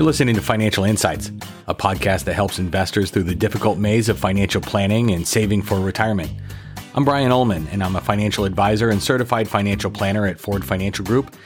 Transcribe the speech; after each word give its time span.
You're 0.00 0.06
listening 0.06 0.34
to 0.36 0.40
Financial 0.40 0.84
Insights, 0.84 1.30
a 1.68 1.74
podcast 1.74 2.24
that 2.24 2.32
helps 2.32 2.58
investors 2.58 3.10
through 3.10 3.24
the 3.24 3.34
difficult 3.34 3.76
maze 3.76 4.08
of 4.08 4.18
financial 4.18 4.62
planning 4.62 5.10
and 5.10 5.28
saving 5.28 5.60
for 5.60 5.78
retirement. 5.78 6.30
I'm 6.94 7.04
Brian 7.04 7.30
Ullman, 7.30 7.68
and 7.68 7.84
I'm 7.84 7.94
a 7.96 8.00
financial 8.00 8.46
advisor 8.46 8.88
and 8.88 9.02
certified 9.02 9.46
financial 9.46 9.90
planner 9.90 10.24
at 10.24 10.40
Ford 10.40 10.64
Financial 10.64 11.04
Group. 11.04 11.36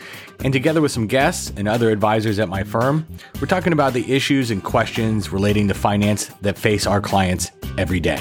And 0.45 0.53
together 0.53 0.81
with 0.81 0.93
some 0.93 1.09
guests 1.09 1.53
and 1.57 1.67
other 1.67 1.91
advisors 1.91 2.39
at 2.39 2.49
my 2.49 2.63
firm, 2.63 3.09
we're 3.41 3.49
talking 3.49 3.73
about 3.73 3.93
the 3.93 4.15
issues 4.15 4.53
and 4.53 4.63
questions 4.63 5.33
relating 5.33 5.67
to 5.67 5.75
finance 5.75 6.27
that 6.43 6.57
face 6.57 6.87
our 6.87 7.01
clients 7.01 7.51
every 7.77 7.99
day. 7.99 8.21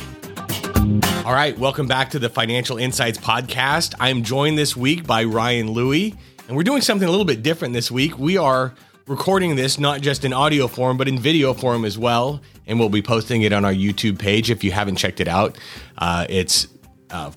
All 1.28 1.34
right, 1.34 1.56
welcome 1.60 1.86
back 1.86 2.10
to 2.10 2.18
the 2.18 2.28
Financial 2.28 2.80
Insights 2.80 3.20
podcast. 3.20 3.94
I'm 4.00 4.24
joined 4.24 4.58
this 4.58 4.76
week 4.76 5.06
by 5.06 5.26
Ryan 5.26 5.70
Louie, 5.70 6.16
and 6.48 6.58
we're 6.58 6.64
doing 6.64 6.82
something 6.82 7.08
a 7.08 7.12
little 7.12 7.24
bit 7.24 7.44
different 7.44 7.76
this 7.76 7.92
week. 7.92 8.18
We 8.18 8.36
are 8.36 8.74
recording 9.08 9.56
this 9.56 9.80
not 9.80 10.02
just 10.02 10.24
in 10.24 10.34
audio 10.34 10.68
form, 10.68 10.98
but 10.98 11.08
in 11.08 11.20
video 11.20 11.54
form 11.54 11.86
as 11.86 11.98
well. 11.98 12.42
And 12.66 12.80
we'll 12.80 12.90
be 12.90 13.02
posting 13.02 13.42
it 13.42 13.52
on 13.52 13.66
our 13.66 13.74
YouTube 13.74 14.20
page 14.20 14.50
if 14.50 14.64
you 14.64 14.72
haven't 14.72 14.96
checked 14.96 15.20
it 15.20 15.28
out. 15.28 15.58
Uh, 15.98 16.26
it's 16.30 16.68
uh, 17.10 17.32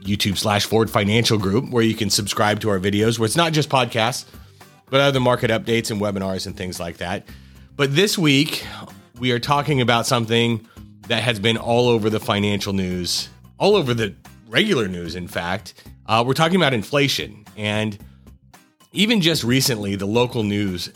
YouTube 0.00 0.38
slash 0.38 0.66
Ford 0.66 0.90
Financial 0.90 1.38
Group, 1.38 1.70
where 1.70 1.82
you 1.82 1.94
can 1.94 2.10
subscribe 2.10 2.60
to 2.60 2.70
our 2.70 2.78
videos, 2.78 3.18
where 3.18 3.26
it's 3.26 3.36
not 3.36 3.52
just 3.52 3.68
podcasts, 3.68 4.24
but 4.90 5.00
other 5.00 5.20
market 5.20 5.50
updates 5.50 5.90
and 5.90 6.00
webinars 6.00 6.46
and 6.46 6.56
things 6.56 6.78
like 6.78 6.98
that. 6.98 7.28
But 7.76 7.94
this 7.94 8.16
week, 8.16 8.64
we 9.18 9.32
are 9.32 9.38
talking 9.38 9.80
about 9.80 10.06
something 10.06 10.66
that 11.08 11.22
has 11.22 11.40
been 11.40 11.56
all 11.56 11.88
over 11.88 12.10
the 12.10 12.20
financial 12.20 12.72
news, 12.72 13.28
all 13.58 13.74
over 13.74 13.94
the 13.94 14.14
regular 14.48 14.88
news, 14.88 15.14
in 15.14 15.28
fact. 15.28 15.74
Uh, 16.06 16.22
we're 16.26 16.34
talking 16.34 16.56
about 16.56 16.72
inflation. 16.72 17.44
And 17.56 17.98
even 18.92 19.20
just 19.20 19.44
recently, 19.44 19.96
the 19.96 20.06
local 20.06 20.42
news 20.42 20.90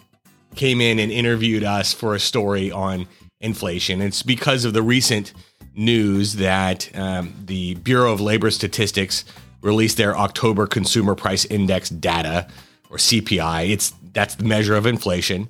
came 0.55 0.81
in 0.81 0.98
and 0.98 1.11
interviewed 1.11 1.64
us 1.64 1.92
for 1.92 2.14
a 2.14 2.20
story 2.20 2.70
on 2.70 3.06
inflation. 3.41 4.00
It's 4.00 4.22
because 4.22 4.64
of 4.64 4.72
the 4.72 4.83
recent 4.83 5.33
news 5.75 6.34
that 6.36 6.91
um, 6.97 7.34
the 7.47 7.75
Bureau 7.77 8.12
of 8.12 8.20
Labor 8.20 8.50
Statistics 8.50 9.25
released 9.62 9.97
their 9.97 10.17
October 10.17 10.67
Consumer 10.67 11.14
Price 11.14 11.45
Index 11.45 11.89
data, 11.89 12.47
or 12.91 12.98
CPI. 12.98 13.70
It's 13.70 13.95
that's 14.12 14.34
the 14.34 14.45
measure 14.45 14.77
of 14.77 14.86
inflation, 14.86 15.48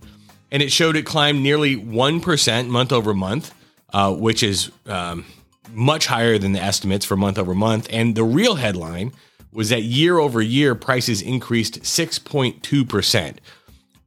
and 0.51 0.63
it 0.63 0.71
showed 0.71 0.97
it 0.97 1.05
climbed 1.05 1.43
nearly 1.43 1.75
one 1.75 2.21
percent 2.21 2.69
month 2.69 2.93
over 2.93 3.13
month, 3.13 3.53
uh, 3.93 4.15
which 4.15 4.43
is 4.43 4.71
um, 4.87 5.25
much 5.73 6.07
higher 6.07 6.39
than 6.39 6.53
the 6.53 6.63
estimates 6.63 7.05
for 7.05 7.17
month 7.17 7.39
over 7.39 7.55
month. 7.55 7.89
And 7.91 8.15
the 8.15 8.25
real 8.25 8.55
headline 8.55 9.13
was 9.53 9.71
that 9.71 9.83
year 9.83 10.19
over 10.19 10.41
year 10.41 10.75
prices 10.75 11.21
increased 11.21 11.85
six 11.85 12.19
point 12.19 12.63
two 12.63 12.85
percent, 12.85 13.41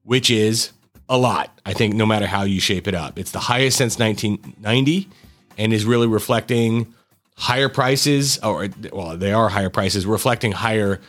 which 0.03 0.31
is 0.31 0.71
a 1.09 1.17
lot. 1.17 1.59
I 1.65 1.73
think 1.73 1.95
no 1.95 2.05
matter 2.05 2.27
how 2.27 2.43
you 2.43 2.59
shape 2.59 2.87
it 2.87 2.95
up, 2.95 3.19
it's 3.19 3.31
the 3.31 3.39
highest 3.39 3.77
since 3.77 3.99
1990 3.99 5.09
and 5.57 5.73
is 5.73 5.85
really 5.85 6.07
reflecting 6.07 6.93
higher 7.37 7.69
prices, 7.69 8.39
or 8.39 8.67
well, 8.91 9.17
they 9.17 9.33
are 9.33 9.49
higher 9.49 9.69
prices, 9.69 10.05
reflecting 10.05 10.51
higher 10.51 11.01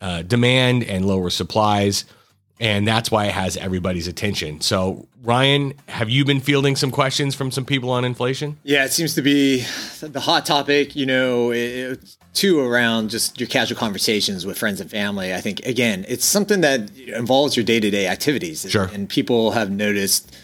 uh, 0.00 0.22
demand 0.22 0.84
and 0.84 1.06
lower 1.06 1.30
supplies. 1.30 2.04
And 2.60 2.86
that's 2.86 3.10
why 3.10 3.26
it 3.26 3.32
has 3.32 3.56
everybody's 3.56 4.06
attention. 4.06 4.60
So, 4.60 5.08
Ryan, 5.24 5.74
have 5.88 6.08
you 6.08 6.24
been 6.24 6.40
fielding 6.40 6.76
some 6.76 6.92
questions 6.92 7.34
from 7.34 7.50
some 7.50 7.64
people 7.64 7.90
on 7.90 8.04
inflation? 8.04 8.58
Yeah, 8.62 8.84
it 8.84 8.92
seems 8.92 9.14
to 9.14 9.22
be 9.22 9.64
the 10.00 10.20
hot 10.20 10.46
topic, 10.46 10.94
you 10.94 11.04
know, 11.04 11.50
it, 11.50 12.16
too, 12.32 12.60
around 12.60 13.10
just 13.10 13.40
your 13.40 13.48
casual 13.48 13.76
conversations 13.76 14.46
with 14.46 14.56
friends 14.56 14.80
and 14.80 14.88
family. 14.88 15.34
I 15.34 15.40
think, 15.40 15.66
again, 15.66 16.04
it's 16.08 16.24
something 16.24 16.60
that 16.60 16.96
involves 16.96 17.56
your 17.56 17.64
day 17.64 17.80
to 17.80 17.90
day 17.90 18.06
activities. 18.06 18.66
Sure. 18.68 18.88
And 18.92 19.08
people 19.08 19.50
have 19.52 19.70
noticed 19.70 20.36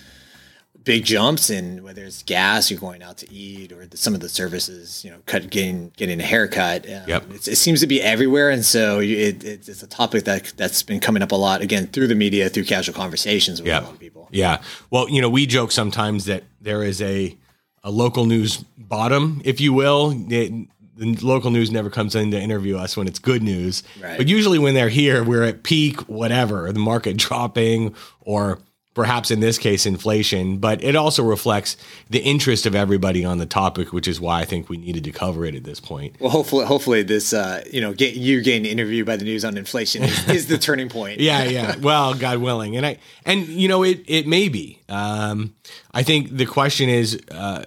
big 0.85 1.05
jumps 1.05 1.51
in 1.51 1.83
whether 1.83 2.05
it's 2.05 2.23
gas, 2.23 2.71
you're 2.71 2.81
going 2.81 3.03
out 3.03 3.17
to 3.19 3.33
eat, 3.33 3.73
or 3.73 3.87
the, 3.87 3.97
some 3.97 4.15
of 4.15 4.21
the 4.21 4.29
services, 4.29 5.05
you 5.05 5.11
know, 5.11 5.19
cut, 5.27 5.51
getting 5.51 5.93
getting 5.97 6.21
a 6.21 6.25
haircut. 6.25 6.87
Um, 6.87 7.03
yep. 7.07 7.25
it 7.31 7.57
seems 7.57 7.81
to 7.81 7.87
be 7.87 8.01
everywhere, 8.01 8.51
and 8.51 8.65
so 8.65 9.01
it, 9.01 9.45
it, 9.45 9.69
it's 9.69 9.83
a 9.83 9.87
topic 9.87 10.25
that 10.25 10.53
that's 10.57 10.83
been 10.83 11.01
coming 11.01 11.23
up 11.23 11.33
a 11.33 11.37
lot 11.37 11.61
again 11.61 11.87
through 11.87 12.07
the 12.07 12.15
media, 12.15 12.49
through 12.49 12.65
casual 12.65 12.95
conversations 12.95 13.61
with 13.61 13.69
yep. 13.69 13.83
a 13.83 13.85
lot 13.87 13.95
of 13.95 14.01
people. 14.01 14.29
Yeah. 14.31 14.63
Well, 14.91 15.09
you 15.09 15.21
know, 15.21 15.29
we 15.31 15.47
joke 15.47 15.73
sometimes 15.73 16.25
that 16.27 16.45
there 16.61 16.83
is 16.83 17.03
a 17.03 17.37
a 17.83 17.91
local 17.91 18.27
news 18.27 18.65
bottom, 18.77 19.41
if 19.45 19.61
you 19.61 19.73
will. 19.73 20.13
It, 20.31 20.69
the 20.97 21.17
local 21.23 21.51
news 21.51 21.71
never 21.71 21.89
comes 21.89 22.15
in 22.15 22.31
to 22.31 22.39
interview 22.39 22.77
us 22.77 22.95
when 22.95 23.09
it's 23.09 23.19
good 23.19 23.43
news. 23.43 23.83
Right. 24.03 24.19
But 24.19 24.29
usually 24.29 24.59
when 24.59 24.75
they're 24.75 24.91
here, 24.91 25.25
we're 25.25 25.45
at 25.45 25.63
peak, 25.63 26.01
whatever, 26.11 26.71
the 26.73 26.79
market 26.79 27.17
dropping 27.17 27.95
or 28.21 28.59
perhaps 28.95 29.31
in 29.31 29.41
this 29.41 29.57
case 29.57 29.87
inflation, 29.87 30.59
but 30.59 30.83
it 30.83 30.97
also 30.97 31.23
reflects 31.23 31.77
the 32.09 32.19
interest 32.19 32.67
of 32.67 32.75
everybody 32.75 33.25
on 33.25 33.39
the 33.39 33.47
topic, 33.47 33.93
which 33.93 34.09
is 34.09 34.21
why 34.21 34.41
I 34.41 34.45
think 34.45 34.69
we 34.69 34.77
needed 34.77 35.05
to 35.05 35.13
cover 35.13 35.45
it 35.45 35.55
at 35.55 35.65
this 35.65 35.79
point. 35.79 36.17
Well, 36.21 36.31
hopefully, 36.31 36.67
hopefully 36.67 37.03
this, 37.03 37.33
uh, 37.33 37.63
you 37.71 37.81
know, 37.81 37.93
get 37.93 38.15
you 38.15 38.43
getting 38.43 38.67
interviewed 38.67 39.07
by 39.07 39.17
the 39.17 39.25
news 39.25 39.45
on 39.45 39.57
inflation 39.57 40.03
is, 40.03 40.29
is 40.29 40.47
the 40.47 40.59
turning 40.59 40.89
point. 40.89 41.21
yeah, 41.21 41.45
yeah. 41.45 41.77
Well, 41.77 42.15
God 42.15 42.39
willing, 42.39 42.77
and 42.77 42.85
I 42.85 42.99
and 43.25 43.47
you 43.47 43.69
know 43.69 43.85
it 43.85 44.03
it 44.07 44.27
may 44.27 44.49
be. 44.49 44.81
Um, 44.89 45.55
I 45.93 46.03
think 46.03 46.37
the 46.37 46.47
question 46.47 46.89
is, 46.89 47.21
uh, 47.31 47.65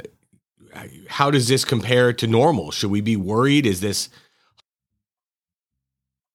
how 1.07 1.31
does 1.31 1.47
this 1.47 1.63
compare 1.63 2.11
to 2.13 2.27
normal? 2.27 2.71
Should 2.71 2.91
we 2.91 3.01
be 3.01 3.15
worried? 3.15 3.65
Is 3.65 3.79
this 3.79 4.09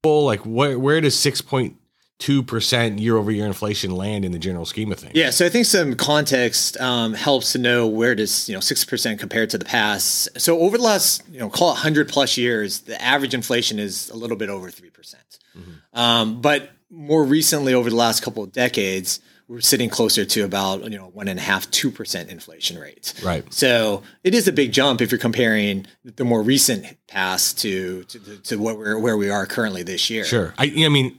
like 0.04 0.40
where 0.40 0.78
where 0.78 1.00
does 1.02 1.18
six 1.18 1.42
point 1.42 1.76
two 2.18 2.42
percent 2.42 2.98
year 2.98 3.16
over 3.16 3.30
year 3.30 3.46
inflation 3.46 3.92
land 3.92 4.24
in 4.24 4.32
the 4.32 4.38
general 4.38 4.66
scheme 4.66 4.90
of 4.92 4.98
things? 4.98 5.14
Yeah, 5.14 5.30
so 5.30 5.46
I 5.46 5.48
think 5.48 5.66
some 5.66 5.94
context 5.94 6.76
um, 6.80 7.14
helps 7.14 7.52
to 7.52 7.58
know 7.58 7.86
where 7.86 8.14
does 8.14 8.48
you 8.48 8.54
know 8.54 8.60
six 8.60 8.84
percent 8.84 9.20
compared 9.20 9.50
to 9.50 9.58
the 9.58 9.64
past. 9.64 10.28
So 10.40 10.58
over 10.60 10.76
the 10.76 10.84
last 10.84 11.22
you 11.30 11.38
know 11.38 11.48
call 11.48 11.72
it 11.72 11.78
hundred 11.78 12.08
plus 12.08 12.36
years, 12.36 12.80
the 12.80 13.00
average 13.00 13.34
inflation 13.34 13.78
is 13.78 14.10
a 14.10 14.16
little 14.16 14.36
bit 14.36 14.50
over 14.50 14.70
three 14.70 14.90
percent. 14.90 15.38
Mm-hmm. 15.56 15.98
Um, 15.98 16.40
but 16.40 16.70
more 16.90 17.24
recently, 17.24 17.74
over 17.74 17.90
the 17.90 17.96
last 17.96 18.22
couple 18.22 18.42
of 18.42 18.52
decades, 18.52 19.20
we're 19.48 19.62
sitting 19.62 19.88
closer 19.88 20.24
to 20.26 20.44
about 20.44 20.84
you 20.84 20.98
know 20.98 21.06
one 21.06 21.26
and 21.26 21.38
a 21.38 21.42
half 21.42 21.70
two 21.70 21.90
percent 21.90 22.28
inflation 22.28 22.78
rate. 22.78 23.14
Right. 23.24 23.50
So 23.52 24.02
it 24.22 24.34
is 24.34 24.46
a 24.46 24.52
big 24.52 24.72
jump 24.72 25.00
if 25.00 25.10
you're 25.10 25.18
comparing 25.18 25.86
the 26.04 26.24
more 26.24 26.42
recent 26.42 26.86
past 27.08 27.58
to 27.60 28.04
to, 28.04 28.18
to 28.42 28.56
what 28.56 28.78
we're 28.78 28.98
where 28.98 29.16
we 29.16 29.30
are 29.30 29.46
currently 29.46 29.82
this 29.82 30.10
year. 30.10 30.24
Sure. 30.24 30.54
I 30.58 30.72
I 30.84 30.88
mean 30.88 31.18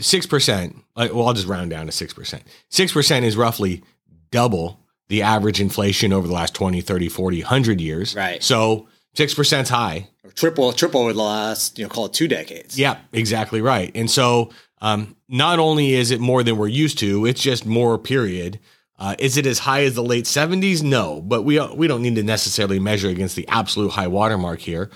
six 0.00 0.26
percent. 0.26 0.76
Well, 0.96 1.26
I'll 1.26 1.34
just 1.34 1.46
round 1.46 1.70
down 1.70 1.86
to 1.86 1.92
six 1.92 2.12
percent. 2.12 2.42
Six 2.68 2.92
percent 2.92 3.24
is 3.24 3.36
roughly 3.36 3.82
double 4.30 4.80
the 5.08 5.22
average 5.22 5.60
inflation 5.60 6.12
over 6.12 6.26
the 6.26 6.34
last 6.34 6.54
20, 6.54 6.82
30, 6.82 7.08
40, 7.08 7.40
100 7.40 7.80
years. 7.80 8.14
Right. 8.14 8.42
So 8.42 8.88
six 9.14 9.34
percent 9.34 9.68
high. 9.68 10.08
Or 10.24 10.30
triple 10.30 10.72
triple 10.72 11.06
the 11.06 11.14
last 11.14 11.78
you 11.78 11.84
know 11.84 11.88
call 11.88 12.06
it 12.06 12.12
two 12.12 12.28
decades. 12.28 12.78
Yeah, 12.78 12.98
exactly 13.12 13.60
right. 13.60 13.90
And 13.94 14.10
so 14.10 14.50
um, 14.80 15.16
not 15.28 15.58
only 15.58 15.94
is 15.94 16.10
it 16.10 16.20
more 16.20 16.42
than 16.42 16.56
we're 16.56 16.68
used 16.68 16.98
to, 16.98 17.26
it's 17.26 17.42
just 17.42 17.66
more. 17.66 17.98
Period. 17.98 18.60
Uh, 18.98 19.14
is 19.18 19.36
it 19.36 19.46
as 19.46 19.60
high 19.60 19.84
as 19.84 19.94
the 19.94 20.02
late 20.02 20.24
70s? 20.24 20.82
No, 20.82 21.20
but 21.20 21.42
we 21.42 21.60
we 21.74 21.86
don't 21.86 22.02
need 22.02 22.16
to 22.16 22.22
necessarily 22.22 22.78
measure 22.78 23.08
against 23.08 23.36
the 23.36 23.46
absolute 23.48 23.90
high 23.90 24.08
watermark 24.08 24.60
here. 24.60 24.90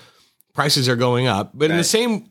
Prices 0.53 0.89
are 0.89 0.95
going 0.95 1.27
up, 1.27 1.51
but 1.53 1.65
right. 1.65 1.71
in 1.71 1.77
the 1.77 1.83
same 1.83 2.29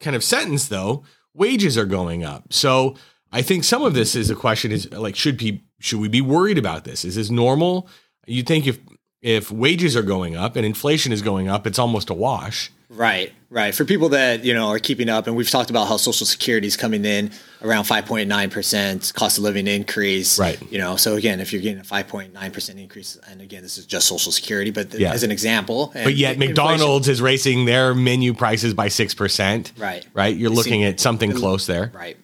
kind 0.00 0.16
of 0.16 0.24
sentence, 0.24 0.68
though, 0.68 1.04
wages 1.32 1.78
are 1.78 1.86
going 1.86 2.24
up. 2.24 2.52
So 2.52 2.96
I 3.32 3.42
think 3.42 3.64
some 3.64 3.82
of 3.82 3.94
this 3.94 4.14
is 4.14 4.30
a 4.30 4.34
question: 4.34 4.72
is 4.72 4.90
like 4.92 5.16
should 5.16 5.36
be 5.36 5.64
should 5.80 6.00
we 6.00 6.08
be 6.08 6.20
worried 6.20 6.58
about 6.58 6.84
this? 6.84 7.04
Is 7.04 7.14
this 7.14 7.30
normal? 7.30 7.88
You 8.26 8.42
think 8.42 8.66
if 8.66 8.78
if 9.22 9.50
wages 9.50 9.96
are 9.96 10.02
going 10.02 10.36
up 10.36 10.56
and 10.56 10.66
inflation 10.66 11.12
is 11.12 11.22
going 11.22 11.48
up, 11.48 11.66
it's 11.66 11.78
almost 11.78 12.10
a 12.10 12.14
wash. 12.14 12.70
Right, 12.90 13.32
right. 13.50 13.74
For 13.74 13.84
people 13.84 14.10
that 14.10 14.44
you 14.44 14.54
know 14.54 14.68
are 14.68 14.78
keeping 14.78 15.08
up, 15.08 15.26
and 15.26 15.34
we've 15.34 15.48
talked 15.50 15.70
about 15.70 15.88
how 15.88 15.96
Social 15.96 16.26
Security 16.26 16.66
is 16.66 16.76
coming 16.76 17.04
in 17.04 17.30
around 17.62 17.84
five 17.84 18.04
point 18.06 18.28
nine 18.28 18.50
percent 18.50 19.10
cost 19.16 19.38
of 19.38 19.44
living 19.44 19.66
increase. 19.66 20.38
Right. 20.38 20.60
You 20.70 20.78
know, 20.78 20.96
so 20.96 21.16
again, 21.16 21.40
if 21.40 21.52
you're 21.52 21.62
getting 21.62 21.80
a 21.80 21.84
five 21.84 22.06
point 22.08 22.32
nine 22.34 22.50
percent 22.52 22.78
increase, 22.78 23.18
and 23.28 23.40
again, 23.40 23.62
this 23.62 23.78
is 23.78 23.86
just 23.86 24.06
Social 24.06 24.30
Security, 24.30 24.70
but 24.70 24.90
th- 24.90 25.00
Yeah. 25.00 25.12
as 25.12 25.22
an 25.22 25.32
example. 25.32 25.90
But 25.94 26.14
yet 26.14 26.38
McDonald's 26.38 27.08
is 27.08 27.20
raising 27.22 27.64
their 27.64 27.94
menu 27.94 28.34
prices 28.34 28.74
by 28.74 28.88
six 28.88 29.14
percent. 29.14 29.72
Right. 29.78 30.06
Right. 30.12 30.36
You're 30.36 30.50
looking 30.50 30.84
at 30.84 31.00
something 31.00 31.32
close 31.32 31.66
there. 31.66 31.90
Right. 31.94 32.16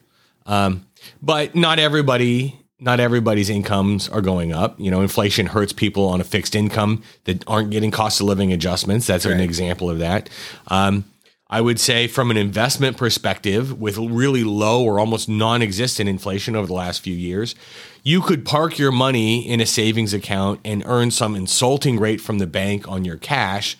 Um, 0.46 0.86
But 1.22 1.54
not 1.56 1.78
everybody, 1.78 2.59
not 2.80 2.98
everybody's 3.00 3.50
incomes 3.50 4.08
are 4.08 4.22
going 4.22 4.52
up. 4.52 4.80
You 4.80 4.90
know, 4.90 5.02
inflation 5.02 5.46
hurts 5.46 5.72
people 5.72 6.08
on 6.08 6.20
a 6.20 6.24
fixed 6.24 6.54
income 6.54 7.02
that 7.24 7.44
aren't 7.46 7.70
getting 7.70 7.90
cost 7.90 8.20
of 8.20 8.26
living 8.26 8.52
adjustments. 8.52 9.06
That's 9.06 9.26
an 9.26 9.40
example 9.40 9.90
of 9.90 9.98
that. 9.98 10.30
Um, 10.68 11.04
I 11.52 11.60
would 11.60 11.80
say 11.80 12.06
from 12.06 12.30
an 12.30 12.36
investment 12.36 12.96
perspective, 12.96 13.80
with 13.80 13.98
really 13.98 14.44
low 14.44 14.84
or 14.84 15.00
almost 15.00 15.28
non-existent 15.28 16.08
inflation 16.08 16.54
over 16.54 16.68
the 16.68 16.72
last 16.72 17.02
few 17.02 17.14
years, 17.14 17.56
you 18.04 18.22
could 18.22 18.44
park 18.44 18.78
your 18.78 18.92
money 18.92 19.46
in 19.46 19.60
a 19.60 19.66
savings 19.66 20.14
account 20.14 20.60
and 20.64 20.84
earn 20.86 21.10
some 21.10 21.34
insulting 21.34 21.98
rate 21.98 22.20
from 22.20 22.38
the 22.38 22.46
bank 22.46 22.88
on 22.88 23.04
your 23.04 23.16
cash. 23.16 23.76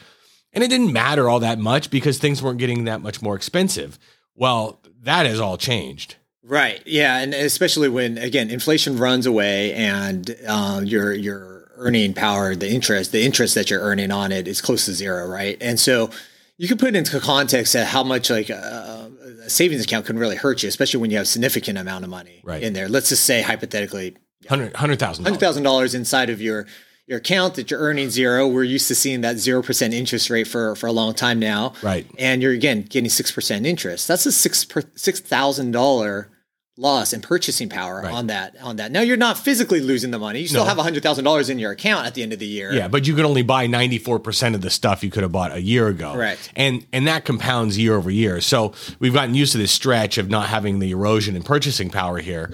And 0.53 0.65
it 0.65 0.69
didn't 0.69 0.93
matter 0.93 1.29
all 1.29 1.39
that 1.41 1.61
much 1.61 1.91
because 1.91 2.19
things 2.19 2.43
weren't 2.43 2.59
getting 2.59 2.85
that 2.85 3.03
much 3.03 3.23
more 3.23 3.37
expensive. 3.37 4.01
Well, 4.35 4.81
that 5.03 5.27
has 5.27 5.39
all 5.39 5.57
changed. 5.57 6.17
Right. 6.43 6.83
Yeah, 6.87 7.19
and 7.19 7.35
especially 7.35 7.89
when 7.89 8.19
again 8.19 8.51
inflation 8.51 8.97
runs 8.97 9.27
away 9.27 9.75
and 9.75 10.35
uh, 10.47 10.81
your 10.85 11.13
your 11.13 11.71
earning 11.77 12.15
power, 12.15 12.55
the 12.55 12.71
interest, 12.71 13.13
the 13.13 13.23
interest 13.23 13.55
that 13.55 13.71
you're 13.71 13.81
earning 13.81 14.11
on 14.11 14.33
it 14.33 14.47
is 14.47 14.61
close 14.61 14.85
to 14.87 14.93
zero, 14.93 15.27
right? 15.27 15.57
And 15.61 15.79
so 15.79 16.11
you 16.57 16.69
can 16.69 16.79
put 16.79 16.95
into 16.95 17.19
context 17.21 17.75
at 17.75 17.87
how 17.87 18.05
much 18.05 18.29
like 18.29 18.51
a, 18.51 19.11
a, 19.47 19.51
savings 19.51 19.83
account 19.83 20.07
can 20.07 20.19
really 20.19 20.37
hurt 20.37 20.63
you, 20.63 20.69
especially 20.69 21.01
when 21.01 21.11
you 21.11 21.17
have 21.17 21.27
significant 21.27 21.79
amount 21.79 22.05
of 22.05 22.11
money 22.11 22.43
right. 22.45 22.63
in 22.63 22.75
there. 22.75 22.89
Let's 22.89 23.09
just 23.09 23.25
say 23.25 23.41
hypothetically, 23.41 24.17
hundred 24.49 24.77
hundred 24.77 24.99
thousand 24.99 25.25
hundred 25.25 25.41
thousand 25.41 25.63
dollars 25.63 25.95
inside 25.95 26.31
of 26.31 26.41
your 26.41 26.67
your 27.11 27.19
account 27.19 27.57
that 27.57 27.73
you're 27.73 27.81
earning 27.81 28.09
zero. 28.09 28.47
We're 28.47 28.63
used 28.63 28.87
to 28.87 28.95
seeing 28.95 29.23
that 29.23 29.37
zero 29.37 29.63
percent 29.63 29.93
interest 29.93 30.31
rate 30.31 30.47
for 30.47 30.77
for 30.77 30.87
a 30.87 30.93
long 30.93 31.13
time 31.13 31.41
now, 31.41 31.73
right? 31.83 32.07
And 32.19 32.41
you're 32.41 32.53
again 32.53 32.83
getting 32.83 33.11
six 33.11 33.33
percent 33.33 33.67
interest. 33.67 34.07
That's 34.07 34.25
a 34.27 34.33
six 34.33 34.65
per, 34.65 34.85
six 34.95 35.19
thousand 35.19 35.73
dollar 35.73 36.31
loss 36.77 37.13
in 37.13 37.21
purchasing 37.21 37.69
power 37.69 38.01
right. 38.03 38.15
on 38.15 38.29
that 38.29 38.55
on 38.63 38.77
that. 38.77 38.93
Now 38.93 39.01
you're 39.01 39.17
not 39.17 39.37
physically 39.37 39.81
losing 39.81 40.13
the 40.13 40.21
money. 40.21 40.43
You 40.43 40.47
still 40.47 40.63
no. 40.63 40.69
have 40.69 40.79
hundred 40.79 41.03
thousand 41.03 41.25
dollars 41.25 41.51
in 41.51 41.59
your 41.59 41.73
account 41.73 42.07
at 42.07 42.15
the 42.15 42.23
end 42.23 42.33
of 42.33 42.39
the 42.39 42.47
year. 42.47 42.73
Yeah, 42.73 42.87
but 42.87 43.09
you 43.09 43.17
can 43.17 43.25
only 43.25 43.43
buy 43.43 43.67
ninety 43.67 43.99
four 43.99 44.21
percent 44.21 44.55
of 44.55 44.61
the 44.61 44.71
stuff 44.71 45.03
you 45.03 45.11
could 45.11 45.25
have 45.25 45.33
bought 45.33 45.51
a 45.51 45.61
year 45.61 45.89
ago. 45.89 46.15
Right. 46.15 46.39
And 46.55 46.87
and 46.93 47.09
that 47.09 47.25
compounds 47.25 47.77
year 47.77 47.97
over 47.97 48.13
year. 48.13 48.41
So 48.41 48.73
we've 49.01 49.13
gotten 49.13 49.35
used 49.35 49.51
to 49.53 49.59
this 49.59 49.73
stretch 49.73 50.17
of 50.17 50.31
not 50.31 50.47
having 50.47 50.79
the 50.79 50.93
erosion 50.93 51.35
in 51.35 51.43
purchasing 51.43 51.91
power 51.91 52.19
here, 52.19 52.53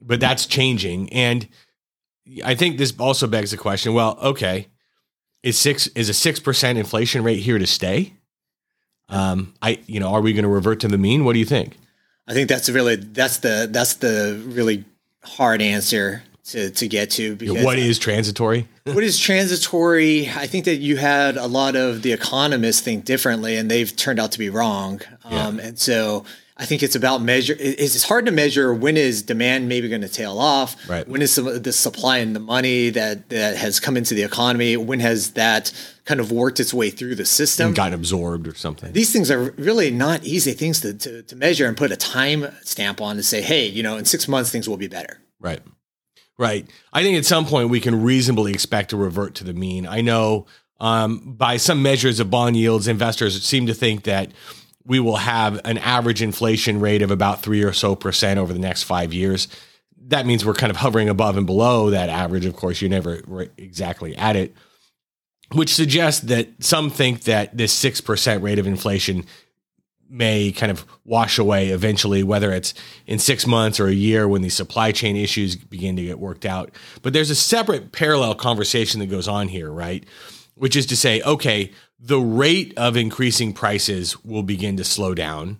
but 0.00 0.20
that's 0.20 0.46
changing. 0.46 1.12
And 1.12 1.48
I 2.44 2.54
think 2.54 2.78
this 2.78 2.92
also 2.98 3.26
begs 3.26 3.50
the 3.50 3.56
question: 3.56 3.94
Well, 3.94 4.18
okay, 4.20 4.68
is 5.42 5.58
six 5.58 5.86
is 5.88 6.08
a 6.08 6.14
six 6.14 6.40
percent 6.40 6.78
inflation 6.78 7.22
rate 7.22 7.40
here 7.40 7.58
to 7.58 7.66
stay? 7.66 8.14
Um, 9.08 9.54
I 9.62 9.80
you 9.86 10.00
know, 10.00 10.08
are 10.08 10.20
we 10.20 10.32
going 10.32 10.42
to 10.42 10.48
revert 10.48 10.80
to 10.80 10.88
the 10.88 10.98
mean? 10.98 11.24
What 11.24 11.32
do 11.32 11.38
you 11.38 11.44
think? 11.44 11.76
I 12.26 12.34
think 12.34 12.48
that's 12.48 12.68
really 12.68 12.96
that's 12.96 13.38
the 13.38 13.68
that's 13.70 13.94
the 13.94 14.42
really 14.46 14.84
hard 15.24 15.62
answer 15.62 16.22
to 16.46 16.70
to 16.70 16.88
get 16.88 17.10
to. 17.12 17.36
Because 17.36 17.64
what 17.64 17.78
is 17.78 17.98
transitory? 17.98 18.68
what 18.84 19.02
is 19.02 19.18
transitory? 19.18 20.28
I 20.28 20.46
think 20.46 20.66
that 20.66 20.76
you 20.76 20.96
had 20.96 21.36
a 21.36 21.46
lot 21.46 21.76
of 21.76 22.02
the 22.02 22.12
economists 22.12 22.80
think 22.80 23.04
differently, 23.04 23.56
and 23.56 23.70
they've 23.70 23.94
turned 23.94 24.18
out 24.18 24.32
to 24.32 24.38
be 24.38 24.50
wrong. 24.50 25.00
Yeah. 25.30 25.46
Um, 25.46 25.58
and 25.58 25.78
so 25.78 26.24
I 26.60 26.66
think 26.66 26.82
it's 26.82 26.96
about 26.96 27.22
measure. 27.22 27.54
It's 27.58 28.02
hard 28.02 28.26
to 28.26 28.32
measure 28.32 28.74
when 28.74 28.96
is 28.96 29.22
demand 29.22 29.68
maybe 29.68 29.88
going 29.88 30.00
to 30.00 30.08
tail 30.08 30.40
off. 30.40 30.76
Right. 30.88 31.06
When 31.06 31.22
is 31.22 31.32
some 31.32 31.62
the 31.62 31.72
supply 31.72 32.18
and 32.18 32.34
the 32.34 32.40
money 32.40 32.90
that 32.90 33.28
that 33.28 33.56
has 33.56 33.78
come 33.78 33.96
into 33.96 34.14
the 34.14 34.24
economy? 34.24 34.76
When 34.76 34.98
has 34.98 35.32
that 35.34 35.72
kind 36.04 36.18
of 36.18 36.32
worked 36.32 36.58
its 36.58 36.74
way 36.74 36.90
through 36.90 37.14
the 37.14 37.24
system? 37.24 37.68
And 37.68 37.76
got 37.76 37.92
absorbed 37.92 38.48
or 38.48 38.54
something. 38.54 38.92
These 38.92 39.12
things 39.12 39.30
are 39.30 39.52
really 39.52 39.92
not 39.92 40.24
easy 40.24 40.52
things 40.52 40.80
to, 40.80 40.94
to, 40.94 41.22
to 41.22 41.36
measure 41.36 41.66
and 41.66 41.76
put 41.76 41.92
a 41.92 41.96
time 41.96 42.52
stamp 42.62 43.00
on 43.00 43.14
to 43.16 43.22
say, 43.22 43.40
hey, 43.40 43.66
you 43.66 43.84
know, 43.84 43.96
in 43.96 44.04
six 44.04 44.26
months 44.26 44.50
things 44.50 44.68
will 44.68 44.76
be 44.76 44.88
better. 44.88 45.20
Right. 45.38 45.60
Right. 46.38 46.68
I 46.92 47.02
think 47.02 47.16
at 47.18 47.24
some 47.24 47.46
point 47.46 47.68
we 47.68 47.80
can 47.80 48.02
reasonably 48.02 48.52
expect 48.52 48.90
to 48.90 48.96
revert 48.96 49.36
to 49.36 49.44
the 49.44 49.52
mean. 49.52 49.86
I 49.86 50.00
know 50.00 50.46
um, 50.80 51.34
by 51.36 51.56
some 51.56 51.82
measures 51.82 52.18
of 52.18 52.30
bond 52.30 52.56
yields, 52.56 52.88
investors 52.88 53.40
seem 53.44 53.66
to 53.66 53.74
think 53.74 54.04
that 54.04 54.32
we 54.88 54.98
will 54.98 55.16
have 55.16 55.60
an 55.66 55.76
average 55.78 56.22
inflation 56.22 56.80
rate 56.80 57.02
of 57.02 57.10
about 57.10 57.42
three 57.42 57.62
or 57.62 57.74
so 57.74 57.94
percent 57.94 58.40
over 58.40 58.54
the 58.54 58.58
next 58.58 58.84
five 58.84 59.12
years. 59.12 59.46
That 60.06 60.24
means 60.24 60.46
we're 60.46 60.54
kind 60.54 60.70
of 60.70 60.78
hovering 60.78 61.10
above 61.10 61.36
and 61.36 61.46
below 61.46 61.90
that 61.90 62.08
average. 62.08 62.46
Of 62.46 62.56
course, 62.56 62.80
you're 62.80 62.90
never 62.90 63.20
exactly 63.58 64.16
at 64.16 64.34
it, 64.34 64.56
which 65.52 65.74
suggests 65.74 66.22
that 66.22 66.64
some 66.64 66.88
think 66.88 67.24
that 67.24 67.54
this 67.54 67.78
6% 67.80 68.42
rate 68.42 68.58
of 68.58 68.66
inflation 68.66 69.26
may 70.08 70.52
kind 70.52 70.72
of 70.72 70.86
wash 71.04 71.38
away 71.38 71.68
eventually, 71.68 72.22
whether 72.22 72.50
it's 72.50 72.72
in 73.06 73.18
six 73.18 73.46
months 73.46 73.78
or 73.78 73.88
a 73.88 73.92
year 73.92 74.26
when 74.26 74.40
the 74.40 74.48
supply 74.48 74.90
chain 74.90 75.16
issues 75.16 75.54
begin 75.54 75.96
to 75.96 76.02
get 76.02 76.18
worked 76.18 76.46
out. 76.46 76.70
But 77.02 77.12
there's 77.12 77.28
a 77.28 77.34
separate 77.34 77.92
parallel 77.92 78.34
conversation 78.34 79.00
that 79.00 79.10
goes 79.10 79.28
on 79.28 79.48
here, 79.48 79.70
right? 79.70 80.06
Which 80.54 80.76
is 80.76 80.86
to 80.86 80.96
say, 80.96 81.20
okay, 81.20 81.72
the 81.98 82.20
rate 82.20 82.72
of 82.76 82.96
increasing 82.96 83.52
prices 83.52 84.22
will 84.24 84.42
begin 84.42 84.76
to 84.76 84.84
slow 84.84 85.14
down. 85.14 85.58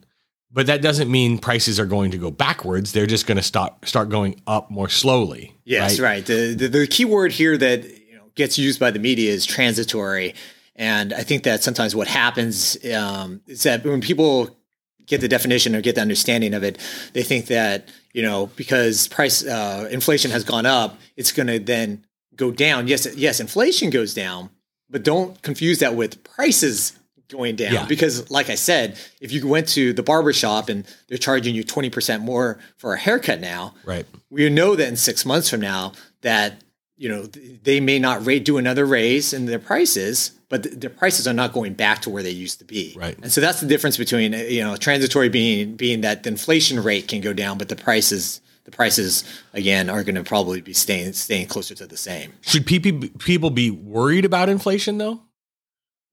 But 0.50 0.67
that 0.67 0.81
doesn't 0.81 1.11
mean 1.11 1.38
prices 1.38 1.79
are 1.79 1.87
going 1.87 2.11
to 2.12 2.19
go 2.19 2.31
backwards. 2.31 2.93
They're 2.93 3.06
just 3.06 3.26
going 3.26 3.37
to 3.37 3.43
start 3.43 3.87
start 3.87 4.08
going 4.08 4.40
up 4.46 4.70
more 4.70 4.88
slowly. 4.88 5.55
Yes, 5.64 6.00
right. 6.00 6.08
right. 6.08 6.26
The, 6.26 6.55
the, 6.55 6.69
the 6.69 6.87
key 6.87 7.05
word 7.05 7.32
here 7.32 7.58
that 7.58 7.85
you 7.85 8.17
know, 8.17 8.31
gets 8.35 8.58
used 8.58 8.81
by 8.81 8.90
the 8.90 8.99
media 8.99 9.31
is 9.31 9.44
transitory, 9.44 10.35
and 10.75 11.12
I 11.12 11.23
think 11.23 11.43
that 11.43 11.62
sometimes 11.62 11.94
what 11.94 12.08
happens 12.08 12.82
um, 12.94 13.43
is 13.46 13.64
that 13.64 13.85
when 13.85 14.00
people 14.00 14.56
get 15.05 15.20
the 15.20 15.29
definition 15.29 15.75
or 15.75 15.82
get 15.82 15.96
the 15.96 16.00
understanding 16.00 16.55
of 16.55 16.62
it, 16.62 16.79
they 17.12 17.23
think 17.23 17.46
that 17.46 17.90
you 18.14 18.23
know 18.23 18.46
because 18.56 19.06
price 19.08 19.44
uh, 19.44 19.87
inflation 19.90 20.31
has 20.31 20.44
gone 20.44 20.64
up, 20.64 20.99
it's 21.17 21.31
going 21.31 21.49
to 21.49 21.58
then 21.58 22.06
go 22.37 22.50
down. 22.50 22.88
Yes, 22.88 23.06
yes, 23.17 23.38
inflation 23.38 23.90
goes 23.90 24.14
down, 24.14 24.49
but 24.90 25.02
don't 25.02 25.40
confuse 25.43 25.79
that 25.81 25.94
with 25.94 26.23
prices 26.25 26.99
going 27.29 27.56
down. 27.56 27.73
Yeah. 27.75 27.87
because 27.87 28.31
like 28.31 28.49
i 28.49 28.55
said 28.55 28.99
if 29.20 29.32
you 29.32 29.46
went 29.46 29.69
to 29.69 29.93
the 29.93 30.02
barber 30.02 30.32
shop 30.32 30.70
and 30.70 30.87
they're 31.08 31.19
charging 31.19 31.55
you 31.55 31.62
20% 31.62 32.23
more 32.23 32.58
for 32.79 32.94
a 32.94 32.99
haircut 32.99 33.38
now 33.38 33.75
right. 33.85 34.06
we 34.31 34.49
know 34.49 34.75
that 34.75 34.88
in 34.88 34.96
six 34.96 35.26
months 35.26 35.50
from 35.50 35.61
now 35.61 35.93
that 36.23 36.62
you 36.96 37.08
know 37.08 37.25
they 37.26 37.81
may 37.81 37.99
not 37.99 38.25
rate 38.25 38.46
do 38.46 38.56
another 38.56 38.87
raise 38.87 39.35
in 39.35 39.44
their 39.44 39.58
prices 39.58 40.32
but 40.49 40.62
the, 40.62 40.70
their 40.70 40.90
prices 40.90 41.29
are 41.29 41.35
not 41.35 41.52
going 41.52 41.75
back 41.75 42.00
to 42.02 42.11
where 42.11 42.23
they 42.23 42.31
used 42.31 42.58
to 42.58 42.64
be. 42.64 42.94
Right. 42.96 43.17
And 43.23 43.31
so 43.31 43.40
that's 43.40 43.61
the 43.61 43.67
difference 43.67 43.96
between 43.96 44.35
uh, 44.35 44.38
you 44.38 44.62
know 44.62 44.76
transitory 44.76 45.29
being 45.29 45.76
being 45.76 46.00
that 46.02 46.23
the 46.23 46.31
inflation 46.31 46.82
rate 46.82 47.08
can 47.08 47.20
go 47.20 47.32
down 47.32 47.58
but 47.58 47.69
the 47.69 47.76
prices 47.76 48.40
the 48.69 48.76
prices 48.76 49.25
again 49.55 49.88
are 49.88 50.05
going 50.05 50.15
to 50.17 50.23
probably 50.23 50.61
be 50.61 50.75
staying 50.75 51.15
staying 51.15 51.47
closer 51.47 51.75
to 51.75 51.87
the 51.87 51.97
same. 51.97 52.35
Should 52.43 52.67
people 52.67 53.09
people 53.19 53.49
be 53.49 53.70
worried 53.70 54.26
about 54.26 54.50
inflation 54.50 54.99
though? 54.99 55.23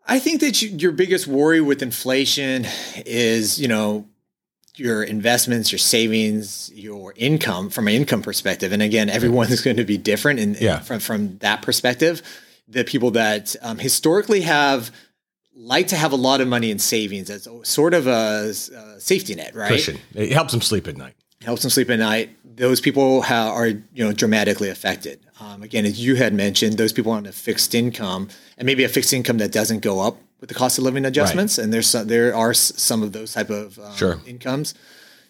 I 0.08 0.20
think 0.20 0.40
that 0.40 0.62
you, 0.62 0.70
your 0.70 0.94
biggest 0.94 1.28
worry 1.28 1.60
with 1.60 1.82
inflation 1.82 2.66
is 3.06 3.60
you 3.60 3.68
know 3.68 4.08
your 4.76 5.04
investments, 5.04 5.72
your 5.72 5.80
savings, 5.80 6.72
your 6.74 7.14
income 7.18 7.70
from 7.70 7.88
an 7.88 7.94
income 7.94 8.22
perspective. 8.22 8.72
And 8.72 8.82
again, 8.82 9.10
everyone 9.10 9.52
is 9.52 9.62
going 9.62 9.78
to 9.78 9.86
be 9.86 9.98
different 9.98 10.40
in, 10.40 10.56
yeah. 10.60 10.80
from 10.80 11.02
from 11.02 11.38
that 11.40 11.62
perspective. 11.62 12.22
The 12.70 12.86
people 12.86 13.12
that 13.12 13.56
um, 13.62 13.80
historically 13.80 14.42
have 14.42 14.92
like 15.58 15.88
to 15.88 15.98
have 15.98 16.14
a 16.14 16.18
lot 16.18 16.40
of 16.40 16.48
money 16.48 16.72
in 16.72 16.80
savings 16.80 17.30
as 17.30 17.50
sort 17.64 17.94
of 17.94 18.08
a, 18.08 18.50
a 18.50 19.00
safety 19.00 19.36
net, 19.36 19.56
right? 19.56 19.72
Cushion. 19.72 20.00
It 20.14 20.32
helps 20.32 20.54
them 20.54 20.62
sleep 20.62 20.88
at 20.88 20.96
night. 20.96 21.16
Helps 21.42 21.62
them 21.62 21.70
sleep 21.70 21.90
at 21.90 22.00
night 22.00 22.36
those 22.56 22.82
people 22.82 23.22
ha- 23.22 23.52
are 23.52 23.68
you 23.68 23.84
know 23.96 24.14
dramatically 24.14 24.70
affected. 24.70 25.20
Um, 25.40 25.64
again, 25.64 25.86
as 25.86 26.04
you 26.04 26.16
had 26.16 26.34
mentioned, 26.34 26.78
those 26.78 26.94
people 26.94 27.12
on 27.12 27.26
a 27.26 27.32
fixed 27.32 27.76
income 27.76 28.30
and 28.58 28.66
maybe 28.66 28.84
a 28.84 28.90
fixed 28.90 29.14
income 29.14 29.38
that 29.40 29.52
doesn't 29.52 29.80
go 29.80 30.00
up 30.00 30.18
with 30.40 30.50
the 30.50 30.56
cost 30.56 30.78
of 30.78 30.84
living 30.84 31.06
adjustments, 31.06 31.58
right. 31.58 31.66
and 31.66 31.74
there's 31.74 31.88
some, 31.88 32.08
there 32.08 32.34
are 32.36 32.54
some 32.54 33.04
of 33.04 33.12
those 33.12 33.34
type 33.34 33.50
of 33.50 33.78
um, 33.80 33.96
sure. 33.96 34.20
incomes. 34.26 34.74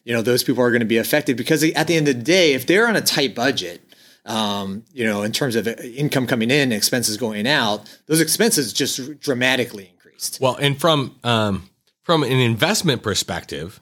You 0.03 0.13
know, 0.13 0.22
those 0.22 0.44
people 0.44 0.62
are 0.62 0.70
going 0.70 0.82
to 0.82 0.86
be 0.86 0.98
affected 0.98 1.36
because 1.36 1.63
at 1.63 1.88
the 1.88 1.96
end 1.96 2.08
of 2.08 2.17
the 2.17 2.24
day, 2.24 2.53
if 2.53 2.67
they're 2.67 2.88
on 2.88 2.96
a 2.96 3.01
tight 3.01 3.34
budget, 3.34 3.82
um, 4.25 4.84
you 4.94 5.05
know, 5.05 5.24
in 5.24 5.32
terms 5.32 5.55
of 5.55 5.67
income 5.67 6.27
coming 6.27 6.51
in, 6.51 6.72
expenses 6.72 7.17
going 7.17 7.48
out, 7.48 7.89
those 8.08 8.22
expenses 8.22 8.74
just 8.74 9.20
dramatically 9.20 9.91
increased. 9.94 10.39
Well, 10.39 10.55
and 10.55 10.79
from 10.79 11.15
um, 11.24 11.70
from 12.03 12.24
an 12.24 12.32
investment 12.32 13.01
perspective, 13.01 13.82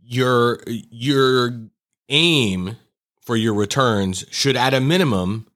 your 0.00 0.60
your 0.66 1.60
aim 2.12 2.76
for 3.20 3.34
your 3.36 3.54
returns 3.54 4.24
should 4.30 4.56
at 4.56 4.74
a 4.74 4.80
minimum 4.80 5.48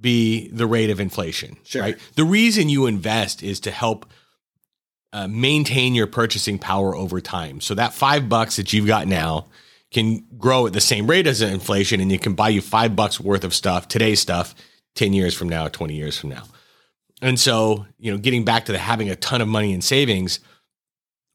be 0.00 0.48
the 0.48 0.66
rate 0.66 0.90
of 0.90 1.00
inflation, 1.00 1.56
sure. 1.64 1.82
right? 1.82 1.98
The 2.16 2.24
reason 2.24 2.68
you 2.68 2.86
invest 2.86 3.42
is 3.42 3.60
to 3.60 3.70
help 3.70 4.06
uh, 5.12 5.28
maintain 5.28 5.94
your 5.94 6.06
purchasing 6.06 6.58
power 6.58 6.94
over 6.94 7.20
time. 7.20 7.60
So 7.60 7.74
that 7.74 7.94
5 7.94 8.28
bucks 8.28 8.56
that 8.56 8.72
you've 8.72 8.86
got 8.86 9.06
now 9.06 9.46
can 9.92 10.24
grow 10.38 10.66
at 10.66 10.72
the 10.72 10.80
same 10.80 11.06
rate 11.06 11.26
as 11.26 11.40
inflation 11.40 12.00
and 12.00 12.10
you 12.10 12.18
can 12.18 12.34
buy 12.34 12.48
you 12.48 12.60
5 12.60 12.96
bucks 12.96 13.20
worth 13.20 13.44
of 13.44 13.54
stuff, 13.54 13.88
today's 13.88 14.20
stuff 14.20 14.54
10 14.94 15.12
years 15.12 15.34
from 15.34 15.48
now, 15.48 15.68
20 15.68 15.94
years 15.94 16.18
from 16.18 16.30
now. 16.30 16.42
And 17.20 17.38
so, 17.38 17.86
you 17.98 18.10
know, 18.10 18.18
getting 18.18 18.44
back 18.44 18.64
to 18.64 18.72
the 18.72 18.78
having 18.78 19.08
a 19.08 19.16
ton 19.16 19.40
of 19.40 19.48
money 19.48 19.72
in 19.72 19.80
savings, 19.80 20.40